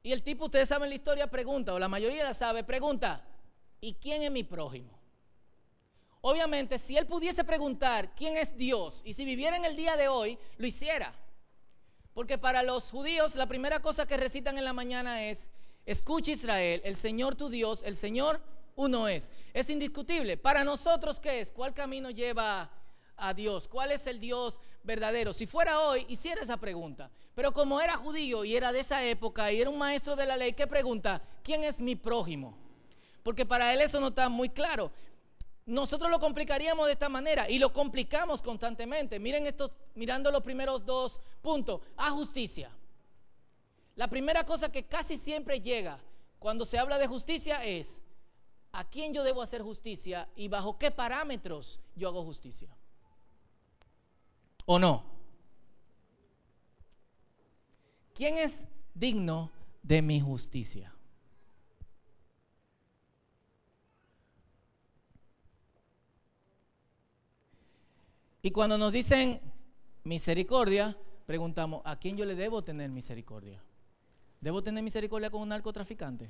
Y 0.03 0.12
el 0.12 0.22
tipo, 0.22 0.45
ustedes 0.45 0.69
saben 0.69 0.89
la 0.89 0.95
historia, 0.95 1.25
pregunta, 1.25 1.74
o 1.74 1.79
la 1.79 1.88
mayoría 1.88 2.24
la 2.24 2.36
sabe, 2.36 2.63
pregunta, 2.63 3.25
¿y 3.81 3.95
quién 3.95 4.22
es 4.22 4.29
mi 4.29 4.43
prójimo? 4.43 5.02
Obviamente, 6.25 6.80
si 6.80 6.96
él 6.96 7.06
pudiese 7.06 7.44
preguntar 7.44 8.15
quién 8.15 8.38
es 8.38 8.56
Dios 8.56 9.01
y 9.03 9.13
si 9.13 9.25
viviera 9.25 9.58
en 9.58 9.65
el 9.65 9.75
día 9.75 9.98
de 9.98 10.08
hoy, 10.08 10.39
lo 10.58 10.65
hiciera. 10.65 11.13
Porque 12.13 12.38
para 12.38 12.63
los 12.63 12.86
judíos 12.86 13.36
la 13.36 13.46
primera 13.46 13.82
cosa 13.82 14.08
que 14.08 14.15
recitan 14.15 14.58
en 14.58 14.63
la 14.63 14.72
mañana 14.72 15.25
es, 15.25 15.50
escucha 15.86 16.32
Israel, 16.32 16.82
el 16.86 16.96
Señor 16.96 17.36
tu 17.36 17.50
Dios, 17.50 17.84
el 17.84 17.98
Señor 17.98 18.39
uno 18.77 19.10
es. 19.10 19.32
Es 19.53 19.70
indiscutible. 19.70 20.38
Para 20.38 20.63
nosotros, 20.63 21.20
¿qué 21.20 21.42
es? 21.42 21.51
¿Cuál 21.51 21.74
camino 21.74 22.10
lleva 22.10 22.72
a 23.18 23.34
Dios? 23.34 23.68
¿Cuál 23.68 23.92
es 23.92 24.08
el 24.08 24.22
Dios 24.22 24.62
verdadero? 24.82 25.34
Si 25.34 25.46
fuera 25.46 25.82
hoy, 25.82 26.06
hiciera 26.08 26.42
esa 26.42 26.56
pregunta. 26.56 27.12
Pero 27.36 27.51
como 27.51 27.82
era 27.82 27.98
judío 27.98 28.46
y 28.46 28.56
era 28.56 28.72
de 28.72 28.80
esa 28.80 29.03
época 29.03 29.51
y 29.51 29.60
era 29.60 29.70
un 29.70 29.77
maestro 29.77 30.15
de 30.15 30.25
la 30.25 30.38
ley, 30.38 30.53
¿qué 30.53 30.68
pregunta? 30.68 31.22
¿Quién 31.44 31.65
es 31.65 31.82
mi 31.82 31.98
prójimo? 31.98 32.58
Porque 33.24 33.46
para 33.46 33.74
él 33.74 33.82
eso 33.82 34.00
no 34.00 34.08
está 34.08 34.30
muy 34.30 34.48
claro. 34.48 34.89
Nosotros 35.65 36.12
lo 36.12 36.20
complicaríamos 36.20 36.88
de 36.88 36.93
esta 36.93 37.08
manera 37.08 37.50
y 37.50 37.58
lo 37.58 37.72
complicamos 37.72 38.41
constantemente. 38.41 39.20
Miren 39.20 39.48
esto, 39.48 39.72
mirando 39.96 40.29
los 40.32 40.43
primeros 40.43 40.86
dos 40.86 41.22
puntos. 41.41 41.82
A 41.98 42.12
justicia. 42.12 42.70
La 43.96 44.08
primera 44.08 44.46
cosa 44.46 44.72
que 44.72 44.84
casi 44.84 45.17
siempre 45.17 45.62
llega 45.62 46.00
cuando 46.39 46.65
se 46.65 46.77
habla 46.77 46.98
de 46.98 47.08
justicia 47.08 47.63
es 47.63 48.01
a 48.74 48.84
quién 48.84 49.13
yo 49.13 49.24
debo 49.24 49.41
hacer 49.41 49.62
justicia 49.62 50.27
y 50.36 50.48
bajo 50.48 50.77
qué 50.77 50.91
parámetros 50.91 51.79
yo 51.96 52.10
hago 52.10 52.24
justicia. 52.24 52.75
¿O 54.65 54.79
no? 54.79 55.05
¿Quién 58.13 58.38
es 58.38 58.65
digno 58.93 59.51
de 59.82 60.01
mi 60.01 60.20
justicia? 60.20 60.93
Y 68.45 68.51
cuando 68.51 68.77
nos 68.77 68.91
dicen 68.91 69.39
misericordia, 70.03 70.97
preguntamos, 71.25 71.81
¿a 71.85 71.97
quién 71.97 72.17
yo 72.17 72.25
le 72.25 72.35
debo 72.35 72.62
tener 72.62 72.89
misericordia? 72.91 73.63
¿Debo 74.41 74.62
tener 74.62 74.83
misericordia 74.83 75.31
con 75.31 75.41
un 75.41 75.47
narcotraficante? 75.47 76.29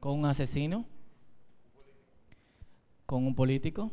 ¿Con 0.00 0.18
un 0.18 0.24
asesino? 0.24 0.86
¿Con 3.04 3.26
un 3.26 3.34
político? 3.34 3.92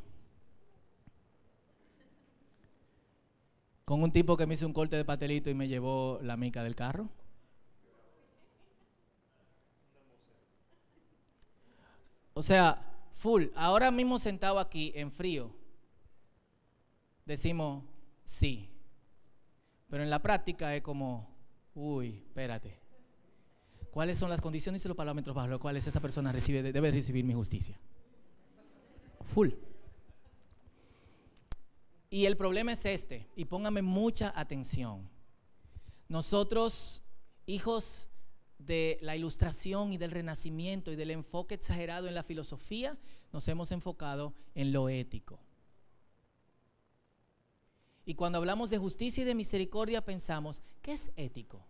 ¿Con 3.84 4.04
un 4.04 4.12
tipo 4.14 4.38
que 4.38 4.48
me 4.48 4.54
hizo 4.54 4.66
un 4.66 4.72
corte 4.72 4.96
de 4.96 5.04
patelito 5.04 5.50
y 5.50 5.54
me 5.54 5.68
llevó 5.68 6.18
la 6.22 6.38
mica 6.38 6.64
del 6.64 6.78
carro? 6.78 7.10
O 12.34 12.42
sea, 12.42 12.82
full, 13.12 13.48
ahora 13.54 13.92
mismo 13.92 14.18
sentado 14.18 14.60
aquí 14.60 14.94
en 14.96 15.12
frío, 15.12 15.52
decimos 17.26 17.84
sí. 18.24 18.70
Pero 19.90 20.04
en 20.04 20.10
la 20.10 20.22
práctica 20.22 20.76
es 20.76 20.82
como, 20.82 21.30
uy, 21.76 22.24
espérate. 22.28 22.80
¿Cuáles 23.92 24.18
son 24.18 24.30
las 24.30 24.42
condiciones 24.42 24.84
y 24.84 24.88
los 24.88 24.98
parámetros 24.98 25.36
bajo 25.36 25.48
los 25.50 25.60
cuales 25.60 25.86
esa 25.86 26.00
persona 26.00 26.32
recibe, 26.32 26.64
debe 26.64 26.92
recibir 26.92 27.24
mi 27.24 27.34
justicia? 27.34 27.80
Full. 29.34 29.50
Y 32.10 32.26
el 32.26 32.38
problema 32.38 32.72
es 32.74 32.86
este, 32.86 33.28
y 33.36 33.46
póngame 33.46 33.82
mucha 33.82 34.34
atención. 34.36 35.10
Nosotros, 36.08 37.04
hijos 37.46 38.10
de 38.58 38.98
la 39.02 39.16
ilustración 39.16 39.94
y 39.94 39.98
del 39.98 40.12
renacimiento 40.12 40.92
y 40.92 40.96
del 40.96 41.12
enfoque 41.12 41.56
exagerado 41.56 42.08
en 42.08 42.16
la 42.16 42.24
filosofía, 42.24 42.98
nos 43.32 43.48
hemos 43.48 43.72
enfocado 43.72 44.34
en 44.54 44.74
lo 44.74 44.90
ético. 44.90 45.40
Y 48.06 48.16
cuando 48.16 48.38
hablamos 48.38 48.70
de 48.70 48.78
justicia 48.78 49.24
y 49.24 49.26
de 49.26 49.36
misericordia 49.36 50.04
pensamos, 50.04 50.62
¿qué 50.82 50.94
es 50.94 51.12
ético? 51.16 51.66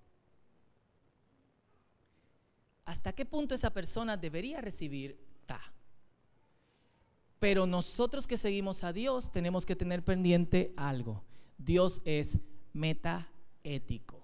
¿Hasta 2.86 3.14
qué 3.14 3.26
punto 3.26 3.56
esa 3.56 3.72
persona 3.72 4.18
debería 4.18 4.60
recibir 4.60 5.18
ta? 5.46 5.62
Pero 7.40 7.66
nosotros 7.66 8.26
que 8.28 8.38
seguimos 8.38 8.84
a 8.84 8.94
Dios 8.94 9.32
tenemos 9.32 9.66
que 9.66 9.76
tener 9.76 10.04
pendiente 10.04 10.74
algo. 10.76 11.24
Dios 11.58 12.02
es 12.06 12.40
metaético. 12.74 14.22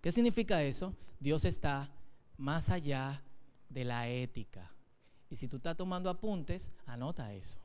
¿Qué 0.00 0.12
significa 0.12 0.62
eso? 0.62 0.94
Dios 1.20 1.44
está 1.44 1.90
más 2.36 2.70
allá 2.70 3.22
de 3.68 3.84
la 3.84 4.08
ética. 4.08 4.70
Y 5.30 5.36
si 5.36 5.48
tú 5.48 5.56
estás 5.56 5.76
tomando 5.76 6.10
apuntes, 6.10 6.70
anota 6.86 7.32
eso. 7.32 7.63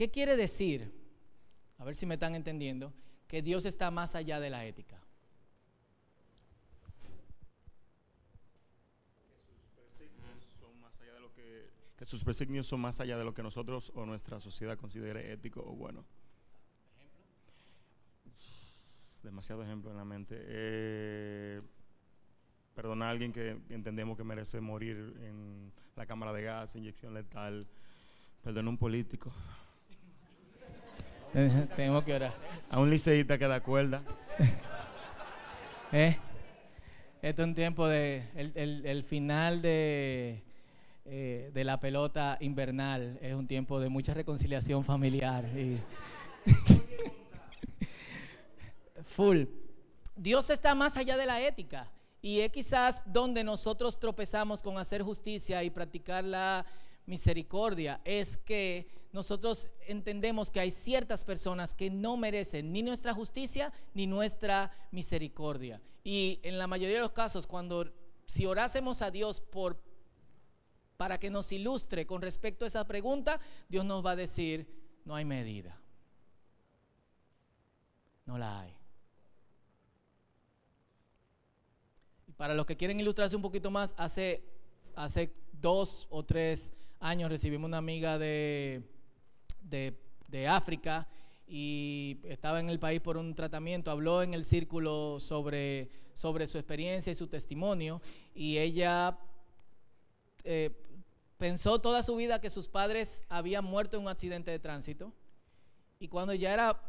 ¿Qué 0.00 0.10
quiere 0.10 0.34
decir? 0.34 0.90
A 1.76 1.84
ver 1.84 1.94
si 1.94 2.06
me 2.06 2.14
están 2.14 2.34
entendiendo, 2.34 2.90
que 3.28 3.42
Dios 3.42 3.66
está 3.66 3.90
más 3.90 4.14
allá 4.14 4.40
de 4.40 4.48
la 4.48 4.64
ética. 4.64 4.98
que 11.98 12.06
sus 12.06 12.24
presignios 12.24 12.66
son 12.66 12.80
más 12.80 12.98
allá 13.00 13.18
de 13.18 13.24
lo 13.26 13.34
que 13.34 13.42
nosotros 13.42 13.92
o 13.94 14.06
nuestra 14.06 14.40
sociedad 14.40 14.78
considere 14.78 15.34
ético 15.34 15.62
o 15.62 15.76
bueno. 15.76 16.06
Demasiado 19.22 19.62
ejemplo 19.62 19.90
en 19.90 19.98
la 19.98 20.04
mente. 20.06 20.34
Eh, 20.38 21.60
perdonar 22.74 23.08
a 23.08 23.10
alguien 23.10 23.34
que 23.34 23.50
entendemos 23.68 24.16
que 24.16 24.24
merece 24.24 24.62
morir 24.62 24.96
en 25.20 25.70
la 25.94 26.06
cámara 26.06 26.32
de 26.32 26.42
gas, 26.42 26.74
inyección 26.74 27.12
letal. 27.12 27.68
Perdonar 28.42 28.68
a 28.68 28.70
un 28.70 28.78
político. 28.78 29.30
Tenemos 31.76 32.02
que 32.04 32.14
orar. 32.14 32.32
A 32.70 32.80
un 32.80 32.90
liceísta 32.90 33.38
que 33.38 33.46
da 33.46 33.60
cuerda. 33.60 34.02
¿Eh? 35.92 36.16
Esto 37.22 37.42
es 37.42 37.48
un 37.48 37.54
tiempo 37.54 37.86
de. 37.86 38.24
El, 38.34 39.04
final 39.04 39.62
de, 39.62 40.42
eh, 41.04 41.50
de 41.52 41.64
la 41.64 41.78
pelota 41.78 42.36
invernal 42.40 43.18
es 43.22 43.34
un 43.34 43.46
tiempo 43.46 43.78
de 43.78 43.88
mucha 43.88 44.12
reconciliación 44.12 44.84
familiar. 44.84 45.44
Full. 49.04 49.44
Dios 50.16 50.50
está 50.50 50.74
más 50.74 50.96
allá 50.96 51.16
de 51.16 51.26
la 51.26 51.40
ética. 51.42 51.88
Y 52.22 52.40
es 52.40 52.50
quizás 52.50 53.04
donde 53.06 53.44
nosotros 53.44 53.98
tropezamos 53.98 54.62
con 54.62 54.76
hacer 54.78 55.02
justicia 55.02 55.62
y 55.62 55.70
practicar 55.70 56.24
la 56.24 56.66
misericordia 57.10 58.00
es 58.04 58.36
que 58.38 58.88
nosotros 59.12 59.68
entendemos 59.88 60.48
que 60.48 60.60
hay 60.60 60.70
ciertas 60.70 61.24
personas 61.24 61.74
que 61.74 61.90
no 61.90 62.16
merecen 62.16 62.72
ni 62.72 62.82
nuestra 62.82 63.12
justicia 63.12 63.72
ni 63.92 64.06
nuestra 64.06 64.72
misericordia. 64.92 65.82
Y 66.04 66.38
en 66.44 66.56
la 66.56 66.68
mayoría 66.68 66.96
de 66.96 67.02
los 67.02 67.10
casos, 67.10 67.48
cuando 67.48 67.92
si 68.26 68.46
orásemos 68.46 69.02
a 69.02 69.10
Dios 69.10 69.40
por 69.40 69.82
para 70.96 71.18
que 71.18 71.30
nos 71.30 71.50
ilustre 71.50 72.06
con 72.06 72.22
respecto 72.22 72.64
a 72.64 72.68
esa 72.68 72.86
pregunta, 72.86 73.40
Dios 73.68 73.84
nos 73.84 74.04
va 74.04 74.12
a 74.12 74.16
decir, 74.16 74.68
no 75.04 75.14
hay 75.14 75.24
medida. 75.24 75.80
No 78.26 78.38
la 78.38 78.60
hay. 78.60 78.76
Y 82.28 82.32
para 82.32 82.54
los 82.54 82.66
que 82.66 82.76
quieren 82.76 83.00
ilustrarse 83.00 83.34
un 83.34 83.42
poquito 83.42 83.70
más, 83.70 83.94
hace, 83.96 84.44
hace 84.94 85.34
dos 85.52 86.06
o 86.10 86.22
tres 86.22 86.74
años 87.00 87.30
recibimos 87.30 87.66
una 87.66 87.78
amiga 87.78 88.18
de, 88.18 88.82
de, 89.62 90.48
África 90.48 91.08
y 91.46 92.20
estaba 92.24 92.60
en 92.60 92.70
el 92.70 92.78
país 92.78 93.00
por 93.00 93.16
un 93.16 93.34
tratamiento, 93.34 93.90
habló 93.90 94.22
en 94.22 94.34
el 94.34 94.44
círculo 94.44 95.18
sobre, 95.18 95.90
sobre 96.14 96.46
su 96.46 96.58
experiencia 96.58 97.10
y 97.10 97.16
su 97.16 97.26
testimonio 97.26 98.00
y 98.34 98.58
ella 98.58 99.18
eh, 100.44 100.70
pensó 101.38 101.80
toda 101.80 102.02
su 102.02 102.14
vida 102.16 102.40
que 102.40 102.50
sus 102.50 102.68
padres 102.68 103.24
habían 103.28 103.64
muerto 103.64 103.96
en 103.96 104.04
un 104.04 104.08
accidente 104.08 104.50
de 104.50 104.58
tránsito 104.58 105.12
y 105.98 106.08
cuando 106.08 106.34
ya 106.34 106.52
era 106.52 106.80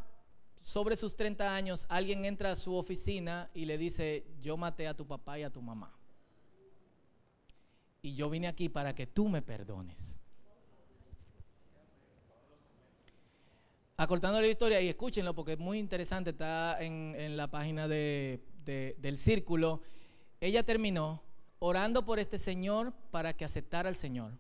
sobre 0.61 0.95
sus 0.95 1.15
30 1.15 1.55
años, 1.55 1.87
alguien 1.89 2.23
entra 2.25 2.51
a 2.51 2.55
su 2.55 2.75
oficina 2.75 3.49
y 3.53 3.65
le 3.65 3.77
dice, 3.77 4.25
yo 4.39 4.57
maté 4.57 4.87
a 4.87 4.93
tu 4.93 5.07
papá 5.07 5.39
y 5.39 5.43
a 5.43 5.49
tu 5.49 5.61
mamá. 5.61 5.91
Y 8.01 8.15
yo 8.15 8.29
vine 8.29 8.47
aquí 8.47 8.69
para 8.69 8.95
que 8.95 9.05
tú 9.05 9.29
me 9.29 9.41
perdones. 9.41 10.19
Acortando 13.97 14.41
la 14.41 14.47
historia, 14.47 14.81
y 14.81 14.87
escúchenlo 14.87 15.35
porque 15.35 15.53
es 15.53 15.59
muy 15.59 15.77
interesante, 15.77 16.31
está 16.31 16.81
en, 16.81 17.37
la 17.37 17.51
página 17.51 17.87
del 17.87 19.17
círculo. 19.17 19.81
Ella 20.39 20.63
terminó 20.63 21.21
orando 21.59 22.03
por 22.03 22.17
este 22.17 22.39
señor 22.39 22.93
para 23.11 23.33
que 23.33 23.45
aceptara 23.45 23.89
al 23.89 23.95
Señor. 23.95 24.31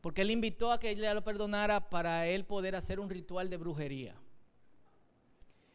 Porque 0.00 0.22
él 0.22 0.30
invitó 0.30 0.70
a 0.70 0.78
que 0.78 0.90
ella 0.90 1.14
lo 1.14 1.24
perdonara 1.24 1.90
para 1.90 2.28
él 2.28 2.44
poder 2.44 2.76
hacer 2.76 3.00
un 3.00 3.10
ritual 3.10 3.50
de 3.50 3.56
brujería. 3.56 4.14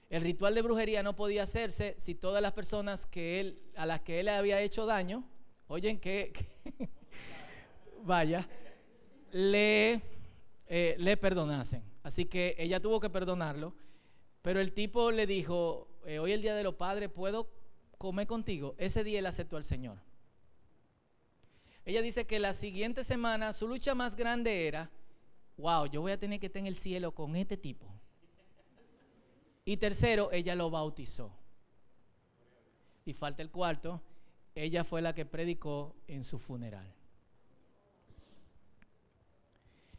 El 0.09 0.21
ritual 0.21 0.55
de 0.55 0.61
brujería 0.61 1.03
no 1.03 1.17
podía 1.17 1.43
hacerse 1.43 1.95
si 1.97 2.15
todas 2.15 2.41
las 2.41 2.53
personas 2.53 3.05
que 3.05 3.41
él, 3.41 3.61
a 3.75 3.85
las 3.85 3.99
que 3.99 4.21
él 4.21 4.29
había 4.29 4.61
hecho 4.61 4.85
daño, 4.85 5.25
oyen 5.67 5.99
que, 5.99 6.33
vaya, 8.03 8.47
le, 9.31 10.01
eh, 10.67 10.95
le 10.97 11.17
perdonasen. 11.17 11.83
Así 12.03 12.25
que 12.25 12.55
ella 12.57 12.81
tuvo 12.81 12.99
que 12.99 13.09
perdonarlo, 13.09 13.75
pero 14.41 14.59
el 14.59 14.73
tipo 14.73 15.11
le 15.11 15.27
dijo, 15.27 15.87
eh, 16.05 16.19
hoy 16.19 16.31
el 16.31 16.41
día 16.41 16.55
de 16.55 16.63
los 16.63 16.75
padres, 16.75 17.09
¿puedo 17.09 17.49
comer 17.97 18.27
contigo? 18.27 18.75
Ese 18.77 19.03
día 19.03 19.19
él 19.19 19.25
aceptó 19.25 19.57
al 19.57 19.63
Señor. 19.63 19.99
Ella 21.83 22.01
dice 22.01 22.25
que 22.27 22.39
la 22.39 22.53
siguiente 22.53 23.03
semana 23.03 23.53
su 23.53 23.67
lucha 23.67 23.95
más 23.95 24.15
grande 24.15 24.67
era, 24.67 24.89
wow, 25.57 25.85
yo 25.85 26.01
voy 26.01 26.11
a 26.11 26.19
tener 26.19 26.39
que 26.39 26.47
estar 26.47 26.59
en 26.59 26.67
el 26.67 26.75
cielo 26.75 27.13
con 27.13 27.35
este 27.35 27.57
tipo. 27.57 27.87
Y 29.65 29.77
tercero, 29.77 30.31
ella 30.31 30.55
lo 30.55 30.69
bautizó. 30.69 31.31
Y 33.05 33.13
falta 33.13 33.41
el 33.41 33.51
cuarto, 33.51 34.01
ella 34.63 34.83
fue 34.83 35.01
la 35.01 35.13
que 35.13 35.25
predicó 35.25 35.95
en 36.07 36.23
su 36.23 36.39
funeral. 36.39 36.91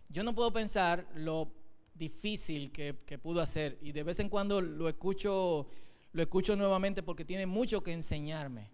Yo 0.09 0.23
no 0.23 0.35
puedo 0.35 0.53
pensar 0.53 1.07
lo 1.15 1.53
difícil 1.95 2.73
que, 2.73 2.95
pudo 3.23 3.41
hacer 3.41 3.79
y 3.83 3.93
de 3.93 4.03
vez 4.03 4.21
en 4.21 4.29
cuando 4.29 4.61
lo 4.61 4.89
escucho, 4.89 5.69
lo 6.13 6.23
escucho 6.23 6.57
nuevamente 6.57 7.03
porque 7.03 7.25
tiene 7.25 7.47
mucho 7.47 7.83
que 7.83 7.93
enseñarme 7.93 8.71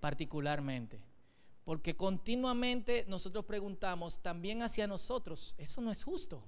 particularmente. 0.00 1.02
Porque 1.64 1.96
continuamente 1.96 3.04
nosotros 3.08 3.44
preguntamos 3.44 4.22
también 4.22 4.62
hacia 4.62 4.86
nosotros, 4.86 5.54
eso 5.58 5.80
no 5.80 5.90
es 5.90 6.04
justo. 6.04 6.42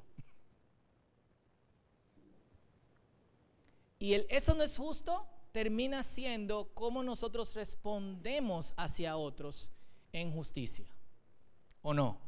Y 3.98 4.14
el 4.14 4.26
eso 4.30 4.54
no 4.54 4.62
es 4.62 4.76
justo 4.76 5.26
termina 5.52 6.02
siendo 6.02 6.70
cómo 6.74 7.02
nosotros 7.02 7.54
respondemos 7.54 8.74
hacia 8.76 9.16
otros 9.16 9.70
en 10.12 10.32
justicia. 10.32 10.86
¿O 11.82 11.94
no? 11.94 12.18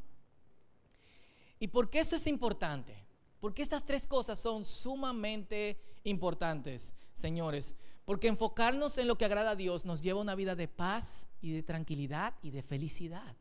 ¿Y 1.59 1.69
por 1.69 1.91
qué 1.91 2.01
esto 2.01 2.17
es 2.17 2.27
importante? 2.27 2.97
Porque 3.41 3.63
estas 3.63 3.85
tres 3.85 4.07
cosas 4.07 4.39
son 4.39 4.65
sumamente 4.65 5.79
importantes, 6.05 6.95
señores. 7.15 7.75
Porque 8.05 8.29
enfocarnos 8.29 8.99
en 8.99 9.07
lo 9.07 9.17
que 9.17 9.25
agrada 9.25 9.51
a 9.51 9.57
Dios 9.57 9.85
nos 9.85 10.01
lleva 10.01 10.19
a 10.21 10.23
una 10.23 10.35
vida 10.35 10.55
de 10.55 10.69
paz 10.69 11.29
y 11.41 11.53
de 11.53 11.63
tranquilidad 11.63 12.35
y 12.43 12.51
de 12.51 12.63
felicidad. 12.63 13.37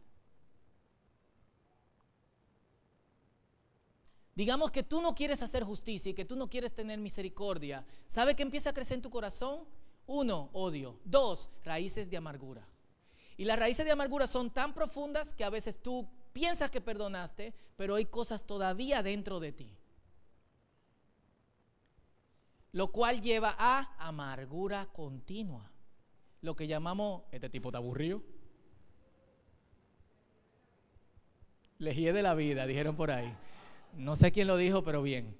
Digamos 4.39 4.71
que 4.71 4.83
tú 4.83 5.01
no 5.01 5.13
quieres 5.13 5.43
hacer 5.43 5.65
justicia 5.65 6.11
y 6.11 6.13
que 6.13 6.23
tú 6.23 6.37
no 6.37 6.49
quieres 6.49 6.73
tener 6.73 6.97
misericordia. 6.97 7.85
¿Sabe 8.07 8.37
qué 8.37 8.43
empieza 8.43 8.69
a 8.69 8.73
crecer 8.73 8.95
en 8.95 9.01
tu 9.01 9.09
corazón? 9.09 9.65
Uno, 10.07 10.49
odio. 10.53 10.97
Dos, 11.03 11.49
raíces 11.65 12.09
de 12.09 12.15
amargura. 12.15 12.65
Y 13.35 13.43
las 13.43 13.59
raíces 13.59 13.85
de 13.85 13.91
amargura 13.91 14.27
son 14.27 14.49
tan 14.49 14.73
profundas 14.73 15.33
que 15.33 15.43
a 15.43 15.49
veces 15.49 15.83
tú 15.83 16.07
piensas 16.31 16.71
que 16.71 16.79
perdonaste, 16.79 17.53
pero 17.75 17.95
hay 17.95 18.05
cosas 18.05 18.47
todavía 18.47 19.03
dentro 19.03 19.41
de 19.41 19.51
ti 19.51 19.75
lo 22.71 22.91
cual 22.91 23.19
lleva 23.19 23.55
a 23.57 23.95
amargura 23.97 24.85
continua. 24.93 25.69
Lo 26.41 26.55
que 26.55 26.67
llamamos, 26.67 27.23
este 27.31 27.49
tipo 27.49 27.71
de 27.71 27.77
aburrido. 27.77 28.21
Lejía 31.79 32.13
de 32.13 32.21
la 32.21 32.35
vida, 32.35 32.67
dijeron 32.67 32.95
por 32.95 33.09
ahí. 33.11 33.35
No 33.93 34.15
sé 34.15 34.31
quién 34.31 34.47
lo 34.47 34.57
dijo, 34.57 34.83
pero 34.83 35.01
bien. 35.01 35.35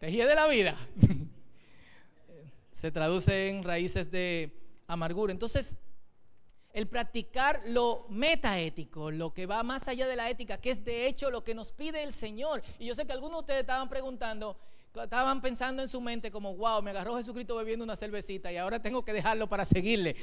Lejía 0.00 0.26
de 0.26 0.34
la 0.34 0.46
vida. 0.48 0.76
Se 2.72 2.90
traduce 2.92 3.48
en 3.48 3.64
raíces 3.64 4.10
de 4.10 4.52
amargura. 4.86 5.32
Entonces, 5.32 5.76
el 6.72 6.86
practicar 6.86 7.60
lo 7.66 8.06
metaético, 8.08 9.10
lo 9.10 9.34
que 9.34 9.46
va 9.46 9.62
más 9.62 9.88
allá 9.88 10.06
de 10.06 10.14
la 10.14 10.30
ética, 10.30 10.58
que 10.58 10.70
es 10.70 10.84
de 10.84 11.06
hecho 11.06 11.30
lo 11.30 11.42
que 11.42 11.54
nos 11.54 11.72
pide 11.72 12.02
el 12.02 12.12
Señor. 12.12 12.62
Y 12.78 12.86
yo 12.86 12.94
sé 12.94 13.06
que 13.06 13.12
algunos 13.12 13.38
de 13.38 13.40
ustedes 13.40 13.60
estaban 13.62 13.88
preguntando, 13.88 14.56
estaban 14.94 15.40
pensando 15.40 15.82
en 15.82 15.88
su 15.88 16.00
mente 16.00 16.30
como, 16.30 16.56
wow, 16.56 16.82
me 16.82 16.90
agarró 16.90 17.16
Jesucristo 17.16 17.56
bebiendo 17.56 17.84
una 17.84 17.96
cervecita 17.96 18.52
y 18.52 18.56
ahora 18.56 18.80
tengo 18.80 19.04
que 19.04 19.12
dejarlo 19.12 19.48
para 19.48 19.64
seguirle. 19.64 20.14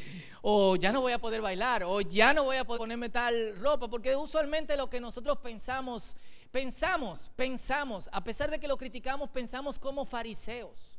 O 0.41 0.76
ya 0.76 0.91
no 0.91 1.02
voy 1.02 1.13
a 1.13 1.20
poder 1.20 1.41
bailar, 1.41 1.84
o 1.84 2.02
ya 2.02 2.34
no 2.34 2.46
voy 2.46 2.58
a 2.58 2.63
poder 2.63 2.80
ponerme 2.80 3.10
tal 3.10 3.58
ropa, 3.58 3.89
porque 3.89 4.15
usualmente 4.15 4.78
lo 4.78 4.89
que 4.89 5.00
nosotros 5.00 5.39
pensamos, 5.39 6.15
pensamos, 6.56 7.30
pensamos, 7.36 8.10
a 8.13 8.24
pesar 8.24 8.50
de 8.50 8.58
que 8.58 8.68
lo 8.70 8.78
criticamos, 8.78 9.30
pensamos 9.30 9.78
como 9.78 10.06
fariseos. 10.06 10.98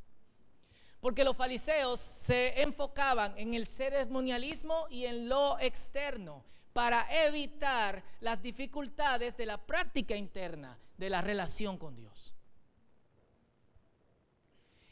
Porque 1.00 1.24
los 1.24 1.34
fariseos 1.34 1.98
se 1.98 2.60
enfocaban 2.60 3.32
en 3.38 3.54
el 3.54 3.66
ceremonialismo 3.66 4.86
y 4.90 5.06
en 5.06 5.30
lo 5.30 5.58
externo 5.58 6.44
para 6.74 7.06
evitar 7.24 8.02
las 8.20 8.42
dificultades 8.42 9.34
de 9.38 9.46
la 9.46 9.56
práctica 9.56 10.14
interna 10.14 10.78
de 10.98 11.08
la 11.08 11.22
relación 11.22 11.78
con 11.78 11.96
Dios. 11.96 12.34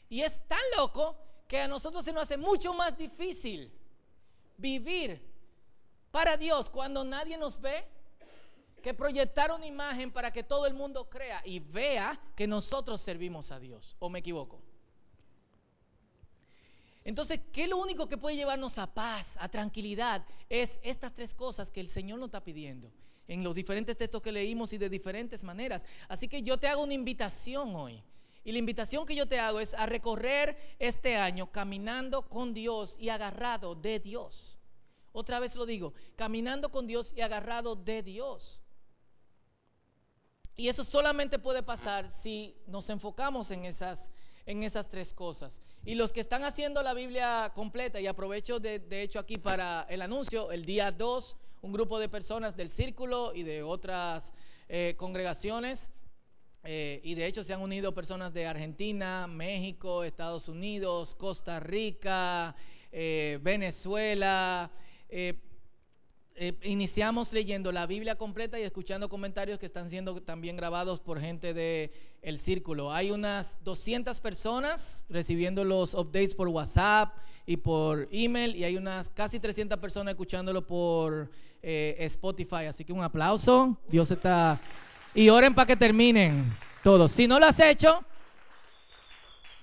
Y 0.09 0.21
es 0.21 0.47
tan 0.47 0.63
loco 0.75 1.15
que 1.47 1.61
a 1.61 1.67
nosotros 1.67 2.03
se 2.03 2.11
nos 2.11 2.23
hace 2.23 2.37
mucho 2.37 2.73
más 2.73 2.97
difícil 2.97 3.71
vivir 4.57 5.21
para 6.09 6.37
Dios 6.37 6.71
cuando 6.71 7.03
nadie 7.03 7.37
nos 7.37 7.61
ve 7.61 7.85
que 8.85 8.93
proyectar 8.93 9.51
una 9.51 9.65
imagen 9.65 10.11
para 10.11 10.31
que 10.31 10.43
todo 10.43 10.67
el 10.67 10.75
mundo 10.75 11.09
crea 11.09 11.41
y 11.43 11.57
vea 11.57 12.21
que 12.35 12.45
nosotros 12.45 13.01
servimos 13.01 13.49
a 13.49 13.59
Dios. 13.59 13.95
¿O 13.97 14.09
me 14.09 14.19
equivoco? 14.19 14.61
Entonces, 17.03 17.39
¿qué 17.51 17.63
es 17.63 17.69
lo 17.69 17.77
único 17.77 18.07
que 18.07 18.19
puede 18.19 18.35
llevarnos 18.35 18.77
a 18.77 18.93
paz, 18.93 19.37
a 19.39 19.49
tranquilidad? 19.49 20.23
Es 20.49 20.79
estas 20.83 21.15
tres 21.15 21.33
cosas 21.33 21.71
que 21.71 21.79
el 21.79 21.89
Señor 21.89 22.19
nos 22.19 22.27
está 22.27 22.43
pidiendo 22.43 22.91
en 23.27 23.43
los 23.43 23.55
diferentes 23.55 23.97
textos 23.97 24.21
que 24.21 24.31
leímos 24.31 24.71
y 24.71 24.77
de 24.77 24.87
diferentes 24.87 25.43
maneras. 25.43 25.83
Así 26.07 26.27
que 26.27 26.43
yo 26.43 26.59
te 26.59 26.67
hago 26.67 26.83
una 26.83 26.93
invitación 26.93 27.75
hoy 27.75 28.03
y 28.43 28.51
la 28.51 28.59
invitación 28.59 29.07
que 29.07 29.15
yo 29.15 29.27
te 29.27 29.39
hago 29.39 29.61
es 29.61 29.73
a 29.73 29.87
recorrer 29.87 30.75
este 30.77 31.17
año 31.17 31.51
caminando 31.51 32.29
con 32.29 32.53
Dios 32.53 32.97
y 32.99 33.09
agarrado 33.09 33.73
de 33.73 33.99
Dios. 33.99 34.59
Otra 35.11 35.39
vez 35.39 35.55
lo 35.55 35.65
digo, 35.65 35.95
caminando 36.15 36.69
con 36.69 36.85
Dios 36.85 37.13
y 37.17 37.21
agarrado 37.21 37.75
de 37.75 38.03
Dios. 38.03 38.61
Y 40.57 40.69
eso 40.69 40.85
solamente 40.85 41.37
puede 41.37 41.63
pasar 41.63 42.09
si 42.09 42.55
nos 42.67 42.89
enfocamos 42.89 43.51
en 43.51 43.65
esas, 43.65 44.09
en 44.45 44.63
esas 44.63 44.87
tres 44.87 45.13
cosas. 45.13 45.61
Y 45.83 45.95
los 45.95 46.13
que 46.13 46.21
están 46.21 46.43
haciendo 46.43 46.81
la 46.81 46.93
Biblia 46.93 47.51
completa, 47.53 47.99
y 47.99 48.07
aprovecho 48.07 48.59
de, 48.59 48.81
hecho 49.03 49.19
aquí 49.19 49.37
para 49.37 49.85
el 49.89 50.01
anuncio, 50.01 50.51
el 50.51 50.65
día 50.65 50.91
2 50.91 51.37
un 51.61 51.73
grupo 51.73 51.99
de 51.99 52.07
personas 52.07 52.55
del 52.55 52.69
círculo 52.69 53.33
y 53.33 53.41
de 53.41 53.63
otras 53.63 54.33
eh, 54.69 54.93
congregaciones. 54.97 55.89
eh, 56.63 57.01
y 57.03 57.15
de 57.15 57.25
hecho 57.25 57.43
se 57.43 57.53
han 57.53 57.61
unido 57.61 57.93
personas 57.93 58.33
de 58.33 58.47
Argentina, 58.47 59.27
México, 59.27 60.03
Estados 60.03 60.47
Unidos, 60.47 61.15
Costa 61.15 61.59
Rica, 61.59 62.55
eh, 62.91 63.39
Venezuela. 63.41 64.71
Eh, 66.37 66.53
iniciamos 66.63 67.31
leyendo 67.31 67.71
la 67.71 67.85
Biblia 67.85 68.15
completa 68.15 68.59
y 68.59 68.63
escuchando 68.63 69.07
comentarios 69.07 69.57
que 69.57 69.65
están 69.65 69.89
siendo 69.89 70.21
también 70.21 70.57
grabados 70.57 70.99
por 70.99 71.21
gente 71.21 71.53
de 71.53 71.93
el 72.21 72.39
círculo. 72.39 72.91
Hay 72.91 73.11
unas 73.11 73.63
200 73.63 74.19
personas 74.19 75.05
recibiendo 75.07 75.63
los 75.63 75.93
updates 75.93 76.33
por 76.33 76.49
WhatsApp 76.49 77.13
y 77.45 77.55
por 77.55 78.09
email 78.11 78.53
y 78.53 78.65
hay 78.65 78.75
unas 78.75 79.07
casi 79.09 79.39
300 79.39 79.79
personas 79.79 80.11
escuchándolo 80.11 80.61
por 80.67 81.31
eh, 81.63 81.95
Spotify. 81.99 82.65
Así 82.67 82.83
que 82.83 82.91
un 82.91 83.01
aplauso. 83.01 83.77
Dios 83.87 84.11
está... 84.11 84.59
Y 85.13 85.29
oren 85.29 85.55
para 85.55 85.67
que 85.67 85.77
terminen 85.77 86.53
todos. 86.83 87.13
Si 87.13 87.27
no 87.27 87.39
lo 87.39 87.45
has 87.45 87.61
hecho, 87.61 88.03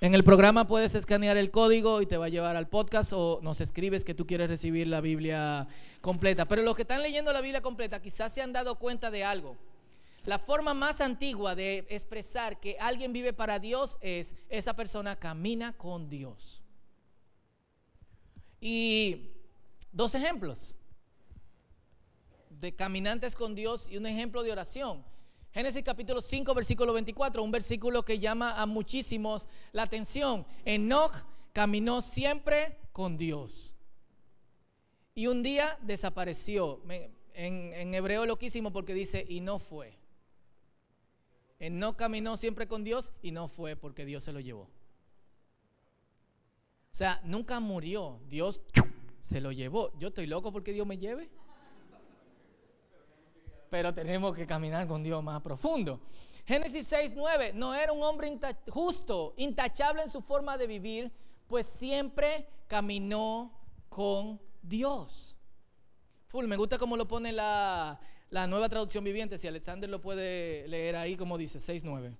en 0.01 0.15
el 0.15 0.25
programa 0.25 0.67
puedes 0.67 0.95
escanear 0.95 1.37
el 1.37 1.51
código 1.51 2.01
y 2.01 2.07
te 2.07 2.17
va 2.17 2.27
a 2.27 2.31
llevar 2.31 2.57
al 2.57 2.69
podcast 2.69 3.13
o 3.13 3.41
nos 3.43 3.61
escribes 3.61 4.05
que 4.05 4.15
tú 4.15 4.27
quieres 4.27 4.49
recibir 4.49 4.87
la 4.87 5.01
Biblia 5.03 5.69
completa. 6.03 6.45
Pero 6.45 6.61
los 6.61 6.77
que 6.77 6.83
están 6.83 7.01
leyendo 7.01 7.33
la 7.33 7.41
Biblia 7.41 7.62
completa 7.62 8.03
quizás 8.03 8.33
se 8.33 8.43
han 8.43 8.53
dado 8.53 8.79
cuenta 8.79 9.11
de 9.11 9.25
algo. 9.25 9.57
La 10.27 10.38
forma 10.38 10.75
más 10.75 11.01
antigua 11.01 11.55
de 11.55 11.87
expresar 11.88 12.61
que 12.61 12.77
alguien 12.79 13.12
vive 13.12 13.33
para 13.33 13.59
Dios 13.59 13.99
es 14.03 14.37
esa 14.51 14.77
persona 14.77 15.17
camina 15.17 15.73
con 15.73 16.09
Dios. 16.11 16.62
Y 18.61 19.31
dos 19.91 20.15
ejemplos 20.15 20.75
de 22.51 22.77
caminantes 22.77 23.35
con 23.35 23.57
Dios 23.57 23.88
y 23.91 23.97
un 23.97 24.07
ejemplo 24.07 24.43
de 24.43 24.53
oración. 24.53 25.05
Génesis 25.53 25.83
capítulo 25.83 26.23
5, 26.23 26.55
versículo 26.55 26.93
24, 26.93 27.43
un 27.43 27.51
versículo 27.51 28.05
que 28.05 28.21
llama 28.21 28.62
a 28.62 28.67
muchísimos 28.67 29.49
la 29.73 29.83
atención. 29.83 30.47
Enoch 30.65 31.12
caminó 31.53 32.01
siempre 32.01 32.79
con 32.93 33.19
Dios. 33.19 33.72
Y 35.14 35.27
un 35.27 35.42
día 35.42 35.79
desapareció. 35.83 36.81
En, 37.35 37.72
en 37.72 37.94
hebreo 37.94 38.27
loquísimo 38.27 38.72
porque 38.72 38.92
dice, 38.92 39.25
y 39.27 39.40
no 39.40 39.59
fue. 39.59 39.96
Enoch 41.59 41.96
caminó 41.96 42.37
siempre 42.37 42.66
con 42.66 42.85
Dios 42.85 43.12
y 43.22 43.31
no 43.31 43.48
fue 43.48 43.77
porque 43.77 44.05
Dios 44.05 44.25
se 44.25 44.33
lo 44.33 44.40
llevó. 44.40 44.62
O 44.62 46.94
sea, 46.94 47.20
nunca 47.25 47.61
murió. 47.61 48.20
Dios 48.29 48.61
se 49.20 49.40
lo 49.40 49.53
llevó. 49.53 49.96
Yo 49.98 50.09
estoy 50.09 50.27
loco 50.27 50.53
porque 50.53 50.72
Dios 50.72 50.87
me 50.87 50.98
lleve 50.98 51.31
pero 53.72 53.94
tenemos 53.94 54.37
que 54.37 54.44
caminar 54.44 54.87
con 54.87 55.03
Dios 55.03 55.25
más 55.25 55.40
profundo. 55.40 55.98
Génesis 56.44 56.87
6, 56.88 57.14
9, 57.16 57.53
no 57.55 57.75
era 57.75 57.90
un 57.90 58.03
hombre 58.03 58.38
justo, 58.68 59.33
intachable 59.38 60.03
en 60.03 60.11
su 60.11 60.20
forma 60.20 60.59
de 60.59 60.66
vivir, 60.66 61.11
pues 61.46 61.64
siempre 61.64 62.46
caminó 62.68 63.51
con 63.88 64.38
Dios. 64.62 65.37
Full, 66.29 66.46
me 66.46 66.57
gusta 66.57 66.79
cómo 66.79 66.96
lo 66.96 67.07
pone 67.07 67.33
la, 67.33 68.01
la 68.31 68.46
nueva 68.46 68.68
traducción 68.68 69.05
viviente, 69.05 69.37
si 69.37 69.46
Alexander 69.46 69.90
lo 69.90 70.01
puede 70.01 70.66
leer 70.68 70.96
ahí 70.96 71.16
como 71.16 71.37
dice, 71.37 71.61
6, 71.61 71.85
9. 71.85 72.16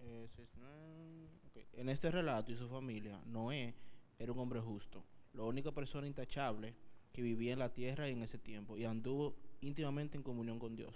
Eh, 0.00 0.28
seis, 0.34 0.48
nueve, 0.56 1.28
ok. 1.46 1.56
En 1.74 1.90
este 1.90 2.10
relato 2.10 2.52
y 2.52 2.56
su 2.56 2.68
familia, 2.68 3.20
Noé 3.26 3.74
era 4.18 4.32
un 4.32 4.38
hombre 4.38 4.60
justo, 4.60 5.04
la 5.34 5.42
única 5.42 5.72
persona 5.72 6.06
intachable 6.06 6.74
que 7.12 7.20
vivía 7.20 7.52
en 7.52 7.58
la 7.58 7.72
tierra 7.72 8.08
en 8.08 8.22
ese 8.22 8.38
tiempo 8.38 8.78
y 8.78 8.84
anduvo 8.84 9.34
íntimamente 9.60 10.16
en 10.16 10.22
comunión 10.22 10.58
con 10.58 10.74
Dios. 10.74 10.94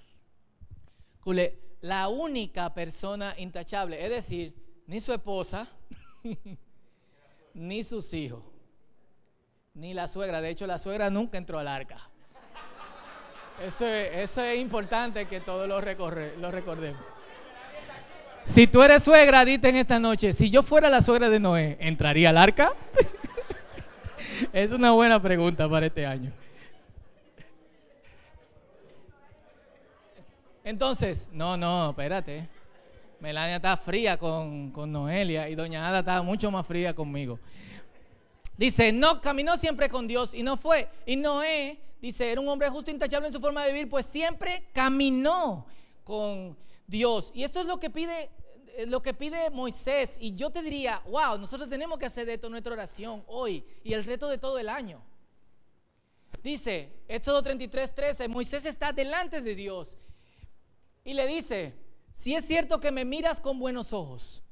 Cule, 1.21 1.59
la 1.81 2.09
única 2.09 2.73
persona 2.73 3.35
intachable, 3.39 4.03
es 4.03 4.11
decir, 4.11 4.55
ni 4.87 5.01
su 5.01 5.13
esposa, 5.13 5.69
ni 7.55 7.83
sus 7.83 8.13
hijos, 8.15 8.43
ni 9.75 9.93
la 9.93 10.07
suegra. 10.09 10.41
De 10.41 10.51
hecho, 10.51 10.67
la 10.67 10.79
suegra 10.79 11.11
nunca 11.11 11.37
entró 11.39 11.59
al 11.59 11.69
arca. 11.69 11.97
Eso 13.63 13.87
es, 13.87 14.17
eso 14.17 14.41
es 14.43 14.59
importante 14.61 15.27
que 15.27 15.41
todos 15.41 15.69
lo, 15.69 15.81
recorre- 15.81 16.37
lo 16.39 16.51
recordemos. 16.51 17.01
Si 18.43 18.67
tú 18.67 18.83
eres 18.83 19.03
suegra, 19.03 19.45
dite 19.45 19.69
en 19.69 19.77
esta 19.77 19.99
noche, 19.99 20.33
si 20.33 20.51
yo 20.51 20.63
fuera 20.63 20.91
la 20.91 21.01
suegra 21.01 21.29
de 21.29 21.41
Noé, 21.41 21.77
¿entraría 21.81 22.31
al 22.31 22.37
arca? 22.39 22.73
es 24.53 24.73
una 24.73 24.91
buena 24.93 25.21
pregunta 25.21 25.69
para 25.69 25.87
este 25.87 26.05
año. 26.05 26.31
Entonces, 30.63 31.29
no, 31.33 31.57
no, 31.57 31.91
espérate. 31.91 32.49
Melania 33.21 33.57
está 33.57 33.77
fría 33.77 34.19
con, 34.19 34.71
con 34.73 34.93
Noelia 34.93 35.49
y 35.49 35.55
Doña 35.55 35.89
Ada 35.89 36.01
está 36.01 36.23
mucho 36.23 36.51
más 36.51 36.67
fría 36.67 36.95
conmigo. 36.95 37.39
Dice, 38.57 38.93
no, 38.93 39.21
caminó 39.21 39.57
siempre 39.57 39.89
con 39.89 40.07
Dios 40.07 40.35
y 40.35 40.43
no 40.43 40.57
fue. 40.57 40.89
Y 41.07 41.17
Noé, 41.17 41.79
dice, 42.01 42.31
era 42.31 42.41
un 42.41 42.49
hombre 42.49 42.69
justo 42.69 42.91
e 42.91 42.95
intachable 42.95 43.27
en 43.27 43.33
su 43.33 43.41
forma 43.41 43.65
de 43.65 43.73
vivir, 43.73 43.91
pues 43.91 44.07
siempre 44.07 44.65
caminó 44.73 45.67
con 46.05 46.57
Dios. 46.87 47.33
Y 47.35 47.43
esto 47.43 47.61
es 47.61 47.67
lo 47.67 47.81
que 47.81 47.91
pide, 47.91 48.31
lo 48.87 49.03
que 49.03 49.13
pide 49.13 49.51
Moisés. 49.51 50.17
Y 50.21 50.35
yo 50.35 50.51
te 50.51 50.63
diría, 50.63 51.03
wow, 51.09 51.39
nosotros 51.39 51.69
tenemos 51.69 51.99
que 51.99 52.07
hacer 52.07 52.27
de 52.27 52.35
esto 52.35 52.49
nuestra 52.49 52.73
oración 52.73 53.25
hoy 53.27 53.65
y 53.83 53.93
el 53.93 54.05
reto 54.05 54.29
de 54.29 54.39
todo 54.39 54.59
el 54.59 54.69
año. 54.69 55.03
Dice, 56.43 56.93
Éxodo 57.09 57.43
33, 57.43 57.95
13, 57.95 58.29
Moisés 58.29 58.67
está 58.67 58.93
delante 58.93 59.41
de 59.41 59.55
Dios 59.55 59.97
y 61.03 61.15
le 61.15 61.27
dice, 61.27 61.75
si 62.13 62.35
es 62.35 62.45
cierto 62.45 62.81
que 62.81 62.93
me 62.93 63.05
miras 63.05 63.41
con 63.41 63.59
buenos 63.59 63.93
ojos, 63.93 64.43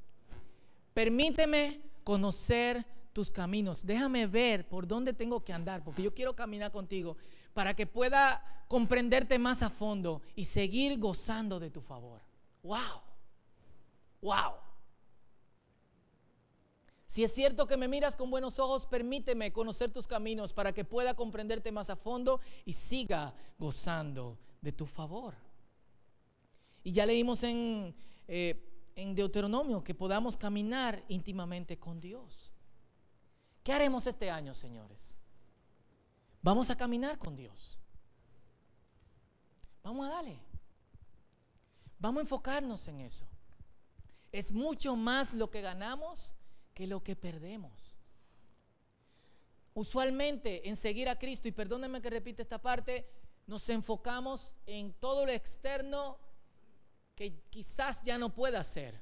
permíteme 0.95 1.81
conocer 2.03 2.85
tus 3.13 3.31
caminos, 3.31 3.85
déjame 3.85 4.27
ver 4.27 4.69
por 4.69 4.87
dónde 4.87 5.13
tengo 5.13 5.45
que 5.45 5.53
andar, 5.53 5.85
porque 5.85 6.03
yo 6.03 6.15
quiero 6.15 6.35
caminar 6.35 6.73
contigo 6.73 7.17
para 7.53 7.75
que 7.75 7.87
pueda 7.87 8.43
comprenderte 8.69 9.39
más 9.39 9.63
a 9.63 9.71
fondo 9.71 10.23
y 10.35 10.45
seguir 10.45 10.99
gozando 10.99 11.61
de 11.61 11.71
tu 11.71 11.81
favor. 11.81 12.23
Wow, 12.63 13.03
wow. 14.23 14.53
Si 17.07 17.23
es 17.23 17.35
cierto 17.35 17.67
que 17.67 17.77
me 17.77 17.89
miras 17.89 18.17
con 18.17 18.31
buenos 18.31 18.59
ojos, 18.59 18.87
permíteme 18.87 19.53
conocer 19.53 19.91
tus 19.91 20.07
caminos 20.07 20.55
para 20.55 20.73
que 20.73 20.87
pueda 20.87 21.13
comprenderte 21.13 21.71
más 21.71 21.91
a 21.91 21.97
fondo 21.97 22.41
y 22.65 22.73
siga 22.73 23.35
gozando 23.59 24.39
de 24.63 24.73
tu 24.73 24.87
favor. 24.87 25.35
Y 26.83 26.93
ya 26.93 27.05
leímos 27.05 27.43
en, 27.43 27.95
eh, 28.29 28.91
en 28.97 29.15
Deuteronomio 29.15 29.85
que 29.85 29.95
podamos 29.95 30.39
caminar 30.39 31.05
íntimamente 31.09 31.79
con 31.79 32.01
Dios. 32.01 32.52
¿Qué 33.63 33.73
haremos 33.73 34.07
este 34.07 34.31
año, 34.31 34.55
señores? 34.55 35.17
Vamos 36.43 36.71
a 36.71 36.77
caminar 36.77 37.19
con 37.19 37.37
Dios. 37.37 37.79
Vamos 39.83 40.07
a 40.07 40.11
darle. 40.11 40.39
Vamos 41.99 42.19
a 42.19 42.23
enfocarnos 42.23 42.89
en 42.89 43.01
eso. 43.01 43.27
Es 44.33 44.51
mucho 44.51 44.97
más 44.97 45.35
lo 45.35 45.51
que 45.51 45.61
ganamos 45.61 46.35
que 46.75 46.87
lo 46.87 47.03
que 47.03 47.15
perdemos. 47.15 47.97
Usualmente 49.75 50.69
en 50.69 50.77
seguir 50.77 51.09
a 51.09 51.19
Cristo, 51.19 51.49
y 51.49 51.53
perdónenme 51.53 52.03
que 52.03 52.11
repite 52.11 52.43
esta 52.43 52.61
parte, 52.61 53.09
nos 53.47 53.69
enfocamos 53.69 54.55
en 54.67 54.93
todo 54.95 55.25
lo 55.27 55.33
externo 55.33 56.19
que 57.15 57.43
quizás 57.51 58.03
ya 58.03 58.19
no 58.19 58.35
pueda 58.35 58.61
hacer. 58.61 59.01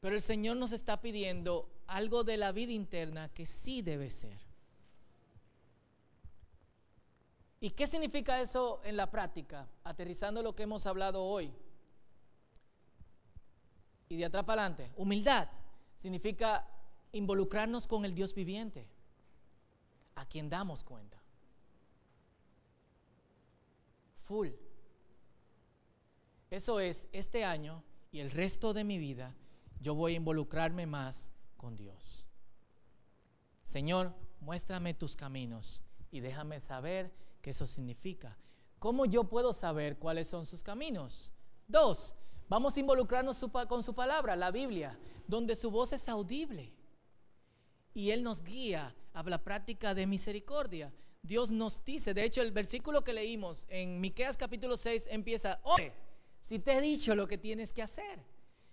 Pero 0.00 0.14
el 0.14 0.22
Señor 0.22 0.56
nos 0.56 0.72
está 0.72 1.00
pidiendo 1.00 1.68
algo 1.86 2.24
de 2.24 2.36
la 2.36 2.52
vida 2.52 2.72
interna 2.72 3.28
que 3.30 3.46
sí 3.46 3.82
debe 3.82 4.10
ser. 4.10 4.38
¿Y 7.60 7.70
qué 7.70 7.86
significa 7.86 8.40
eso 8.40 8.80
en 8.84 8.96
la 8.96 9.10
práctica? 9.10 9.68
Aterrizando 9.82 10.42
lo 10.42 10.54
que 10.54 10.62
hemos 10.62 10.86
hablado 10.86 11.24
hoy. 11.24 11.52
Y 14.08 14.16
de 14.16 14.24
atrás 14.24 14.44
para 14.44 14.62
adelante. 14.62 14.92
Humildad 14.96 15.48
significa 15.96 16.66
involucrarnos 17.12 17.86
con 17.86 18.04
el 18.04 18.14
Dios 18.14 18.34
viviente, 18.34 18.86
a 20.14 20.24
quien 20.26 20.48
damos 20.48 20.84
cuenta. 20.84 21.20
Full. 24.22 24.50
Eso 26.50 26.80
es, 26.80 27.08
este 27.12 27.44
año 27.44 27.82
y 28.12 28.20
el 28.20 28.30
resto 28.30 28.72
de 28.72 28.84
mi 28.84 28.98
vida, 28.98 29.34
yo 29.80 29.94
voy 29.94 30.14
a 30.14 30.16
involucrarme 30.16 30.86
más 30.86 31.30
con 31.56 31.76
Dios. 31.76 32.28
Señor, 33.62 34.14
muéstrame 34.40 34.94
tus 34.94 35.14
caminos 35.14 35.82
y 36.10 36.20
déjame 36.20 36.60
saber 36.60 37.12
qué 37.42 37.50
eso 37.50 37.66
significa. 37.66 38.36
¿Cómo 38.78 39.04
yo 39.04 39.24
puedo 39.24 39.52
saber 39.52 39.98
cuáles 39.98 40.28
son 40.28 40.46
sus 40.46 40.62
caminos? 40.62 41.32
Dos, 41.66 42.14
vamos 42.48 42.76
a 42.76 42.80
involucrarnos 42.80 43.44
con 43.68 43.82
su 43.82 43.94
palabra, 43.94 44.36
la 44.36 44.50
Biblia, 44.50 44.98
donde 45.26 45.56
su 45.56 45.70
voz 45.70 45.92
es 45.92 46.08
audible. 46.08 46.72
Y 47.92 48.10
Él 48.10 48.22
nos 48.22 48.42
guía 48.42 48.94
a 49.12 49.22
la 49.24 49.42
práctica 49.42 49.94
de 49.94 50.06
misericordia. 50.06 50.92
Dios 51.22 51.50
nos 51.50 51.84
dice, 51.84 52.14
de 52.14 52.24
hecho 52.24 52.40
el 52.40 52.52
versículo 52.52 53.02
que 53.02 53.12
leímos 53.12 53.66
en 53.68 54.00
Miqueas 54.00 54.36
capítulo 54.36 54.76
6 54.76 55.08
empieza, 55.10 55.60
oye, 55.64 55.92
si 56.42 56.58
te 56.58 56.72
he 56.72 56.80
dicho 56.80 57.14
lo 57.14 57.26
que 57.26 57.36
tienes 57.36 57.72
que 57.72 57.82
hacer. 57.82 58.24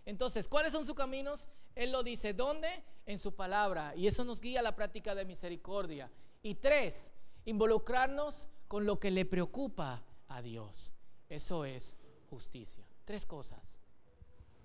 Entonces, 0.06 0.48
¿cuáles 0.48 0.72
son 0.72 0.86
sus 0.86 0.96
caminos? 0.96 1.50
Él 1.76 1.92
lo 1.92 2.04
dice, 2.04 2.34
¿dónde? 2.34 2.84
En 3.06 3.20
su 3.20 3.36
palabra. 3.36 3.94
Y 3.96 4.08
eso 4.08 4.24
nos 4.24 4.40
guía 4.40 4.60
a 4.60 4.64
la 4.64 4.76
práctica 4.76 5.16
de 5.16 5.26
misericordia. 5.26 6.10
Y 6.44 6.56
tres, 6.56 7.12
involucrarnos 7.46 8.48
con 8.68 8.86
lo 8.86 9.00
que 9.00 9.12
le 9.12 9.26
preocupa 9.26 10.04
a 10.28 10.42
Dios. 10.42 10.94
Eso 11.30 11.66
es 11.66 11.98
justicia. 12.30 12.86
Tres 13.04 13.26
cosas. 13.26 13.80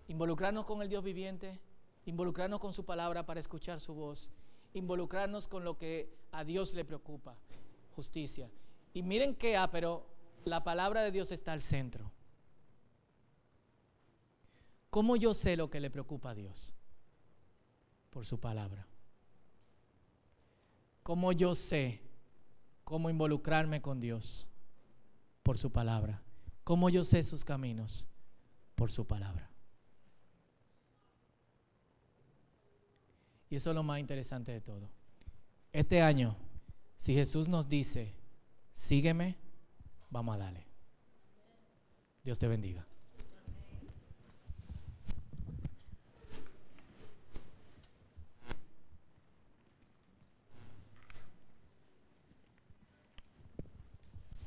Involucrarnos 0.08 0.64
con 0.64 0.82
el 0.82 0.88
Dios 0.88 1.04
viviente, 1.04 1.60
involucrarnos 2.04 2.60
con 2.60 2.72
su 2.72 2.84
palabra 2.84 3.24
para 3.26 3.40
escuchar 3.40 3.80
su 3.80 3.94
voz, 3.94 4.30
involucrarnos 4.74 5.48
con 5.48 5.64
lo 5.64 5.78
que 5.78 6.12
a 6.32 6.44
Dios 6.44 6.74
le 6.74 6.84
preocupa, 6.84 7.36
justicia. 7.94 8.50
Y 8.92 9.02
miren 9.02 9.34
que, 9.36 9.56
ah, 9.56 9.70
pero 9.70 10.06
la 10.44 10.64
palabra 10.64 11.02
de 11.02 11.10
Dios 11.12 11.30
está 11.32 11.52
al 11.52 11.62
centro. 11.62 12.10
¿Cómo 14.90 15.16
yo 15.16 15.34
sé 15.34 15.56
lo 15.56 15.70
que 15.70 15.80
le 15.80 15.90
preocupa 15.90 16.30
a 16.30 16.34
Dios? 16.34 16.74
Por 18.10 18.26
su 18.26 18.40
palabra. 18.40 18.86
¿Cómo 21.04 21.32
yo 21.32 21.54
sé 21.54 22.00
cómo 22.84 23.08
involucrarme 23.08 23.80
con 23.80 24.00
Dios? 24.00 24.48
Por 25.44 25.58
su 25.58 25.70
palabra. 25.70 26.22
¿Cómo 26.64 26.90
yo 26.90 27.04
sé 27.04 27.22
sus 27.22 27.44
caminos? 27.44 28.08
Por 28.74 28.90
su 28.90 29.06
palabra. 29.06 29.48
Y 33.48 33.56
eso 33.56 33.70
es 33.70 33.76
lo 33.76 33.82
más 33.82 34.00
interesante 34.00 34.52
de 34.52 34.60
todo. 34.60 34.90
Este 35.72 36.02
año, 36.02 36.36
si 36.96 37.14
Jesús 37.14 37.48
nos 37.48 37.68
dice, 37.68 38.14
sígueme, 38.74 39.36
vamos 40.10 40.34
a 40.34 40.38
darle. 40.38 40.66
Dios 42.22 42.38
te 42.38 42.46
bendiga. 42.46 42.86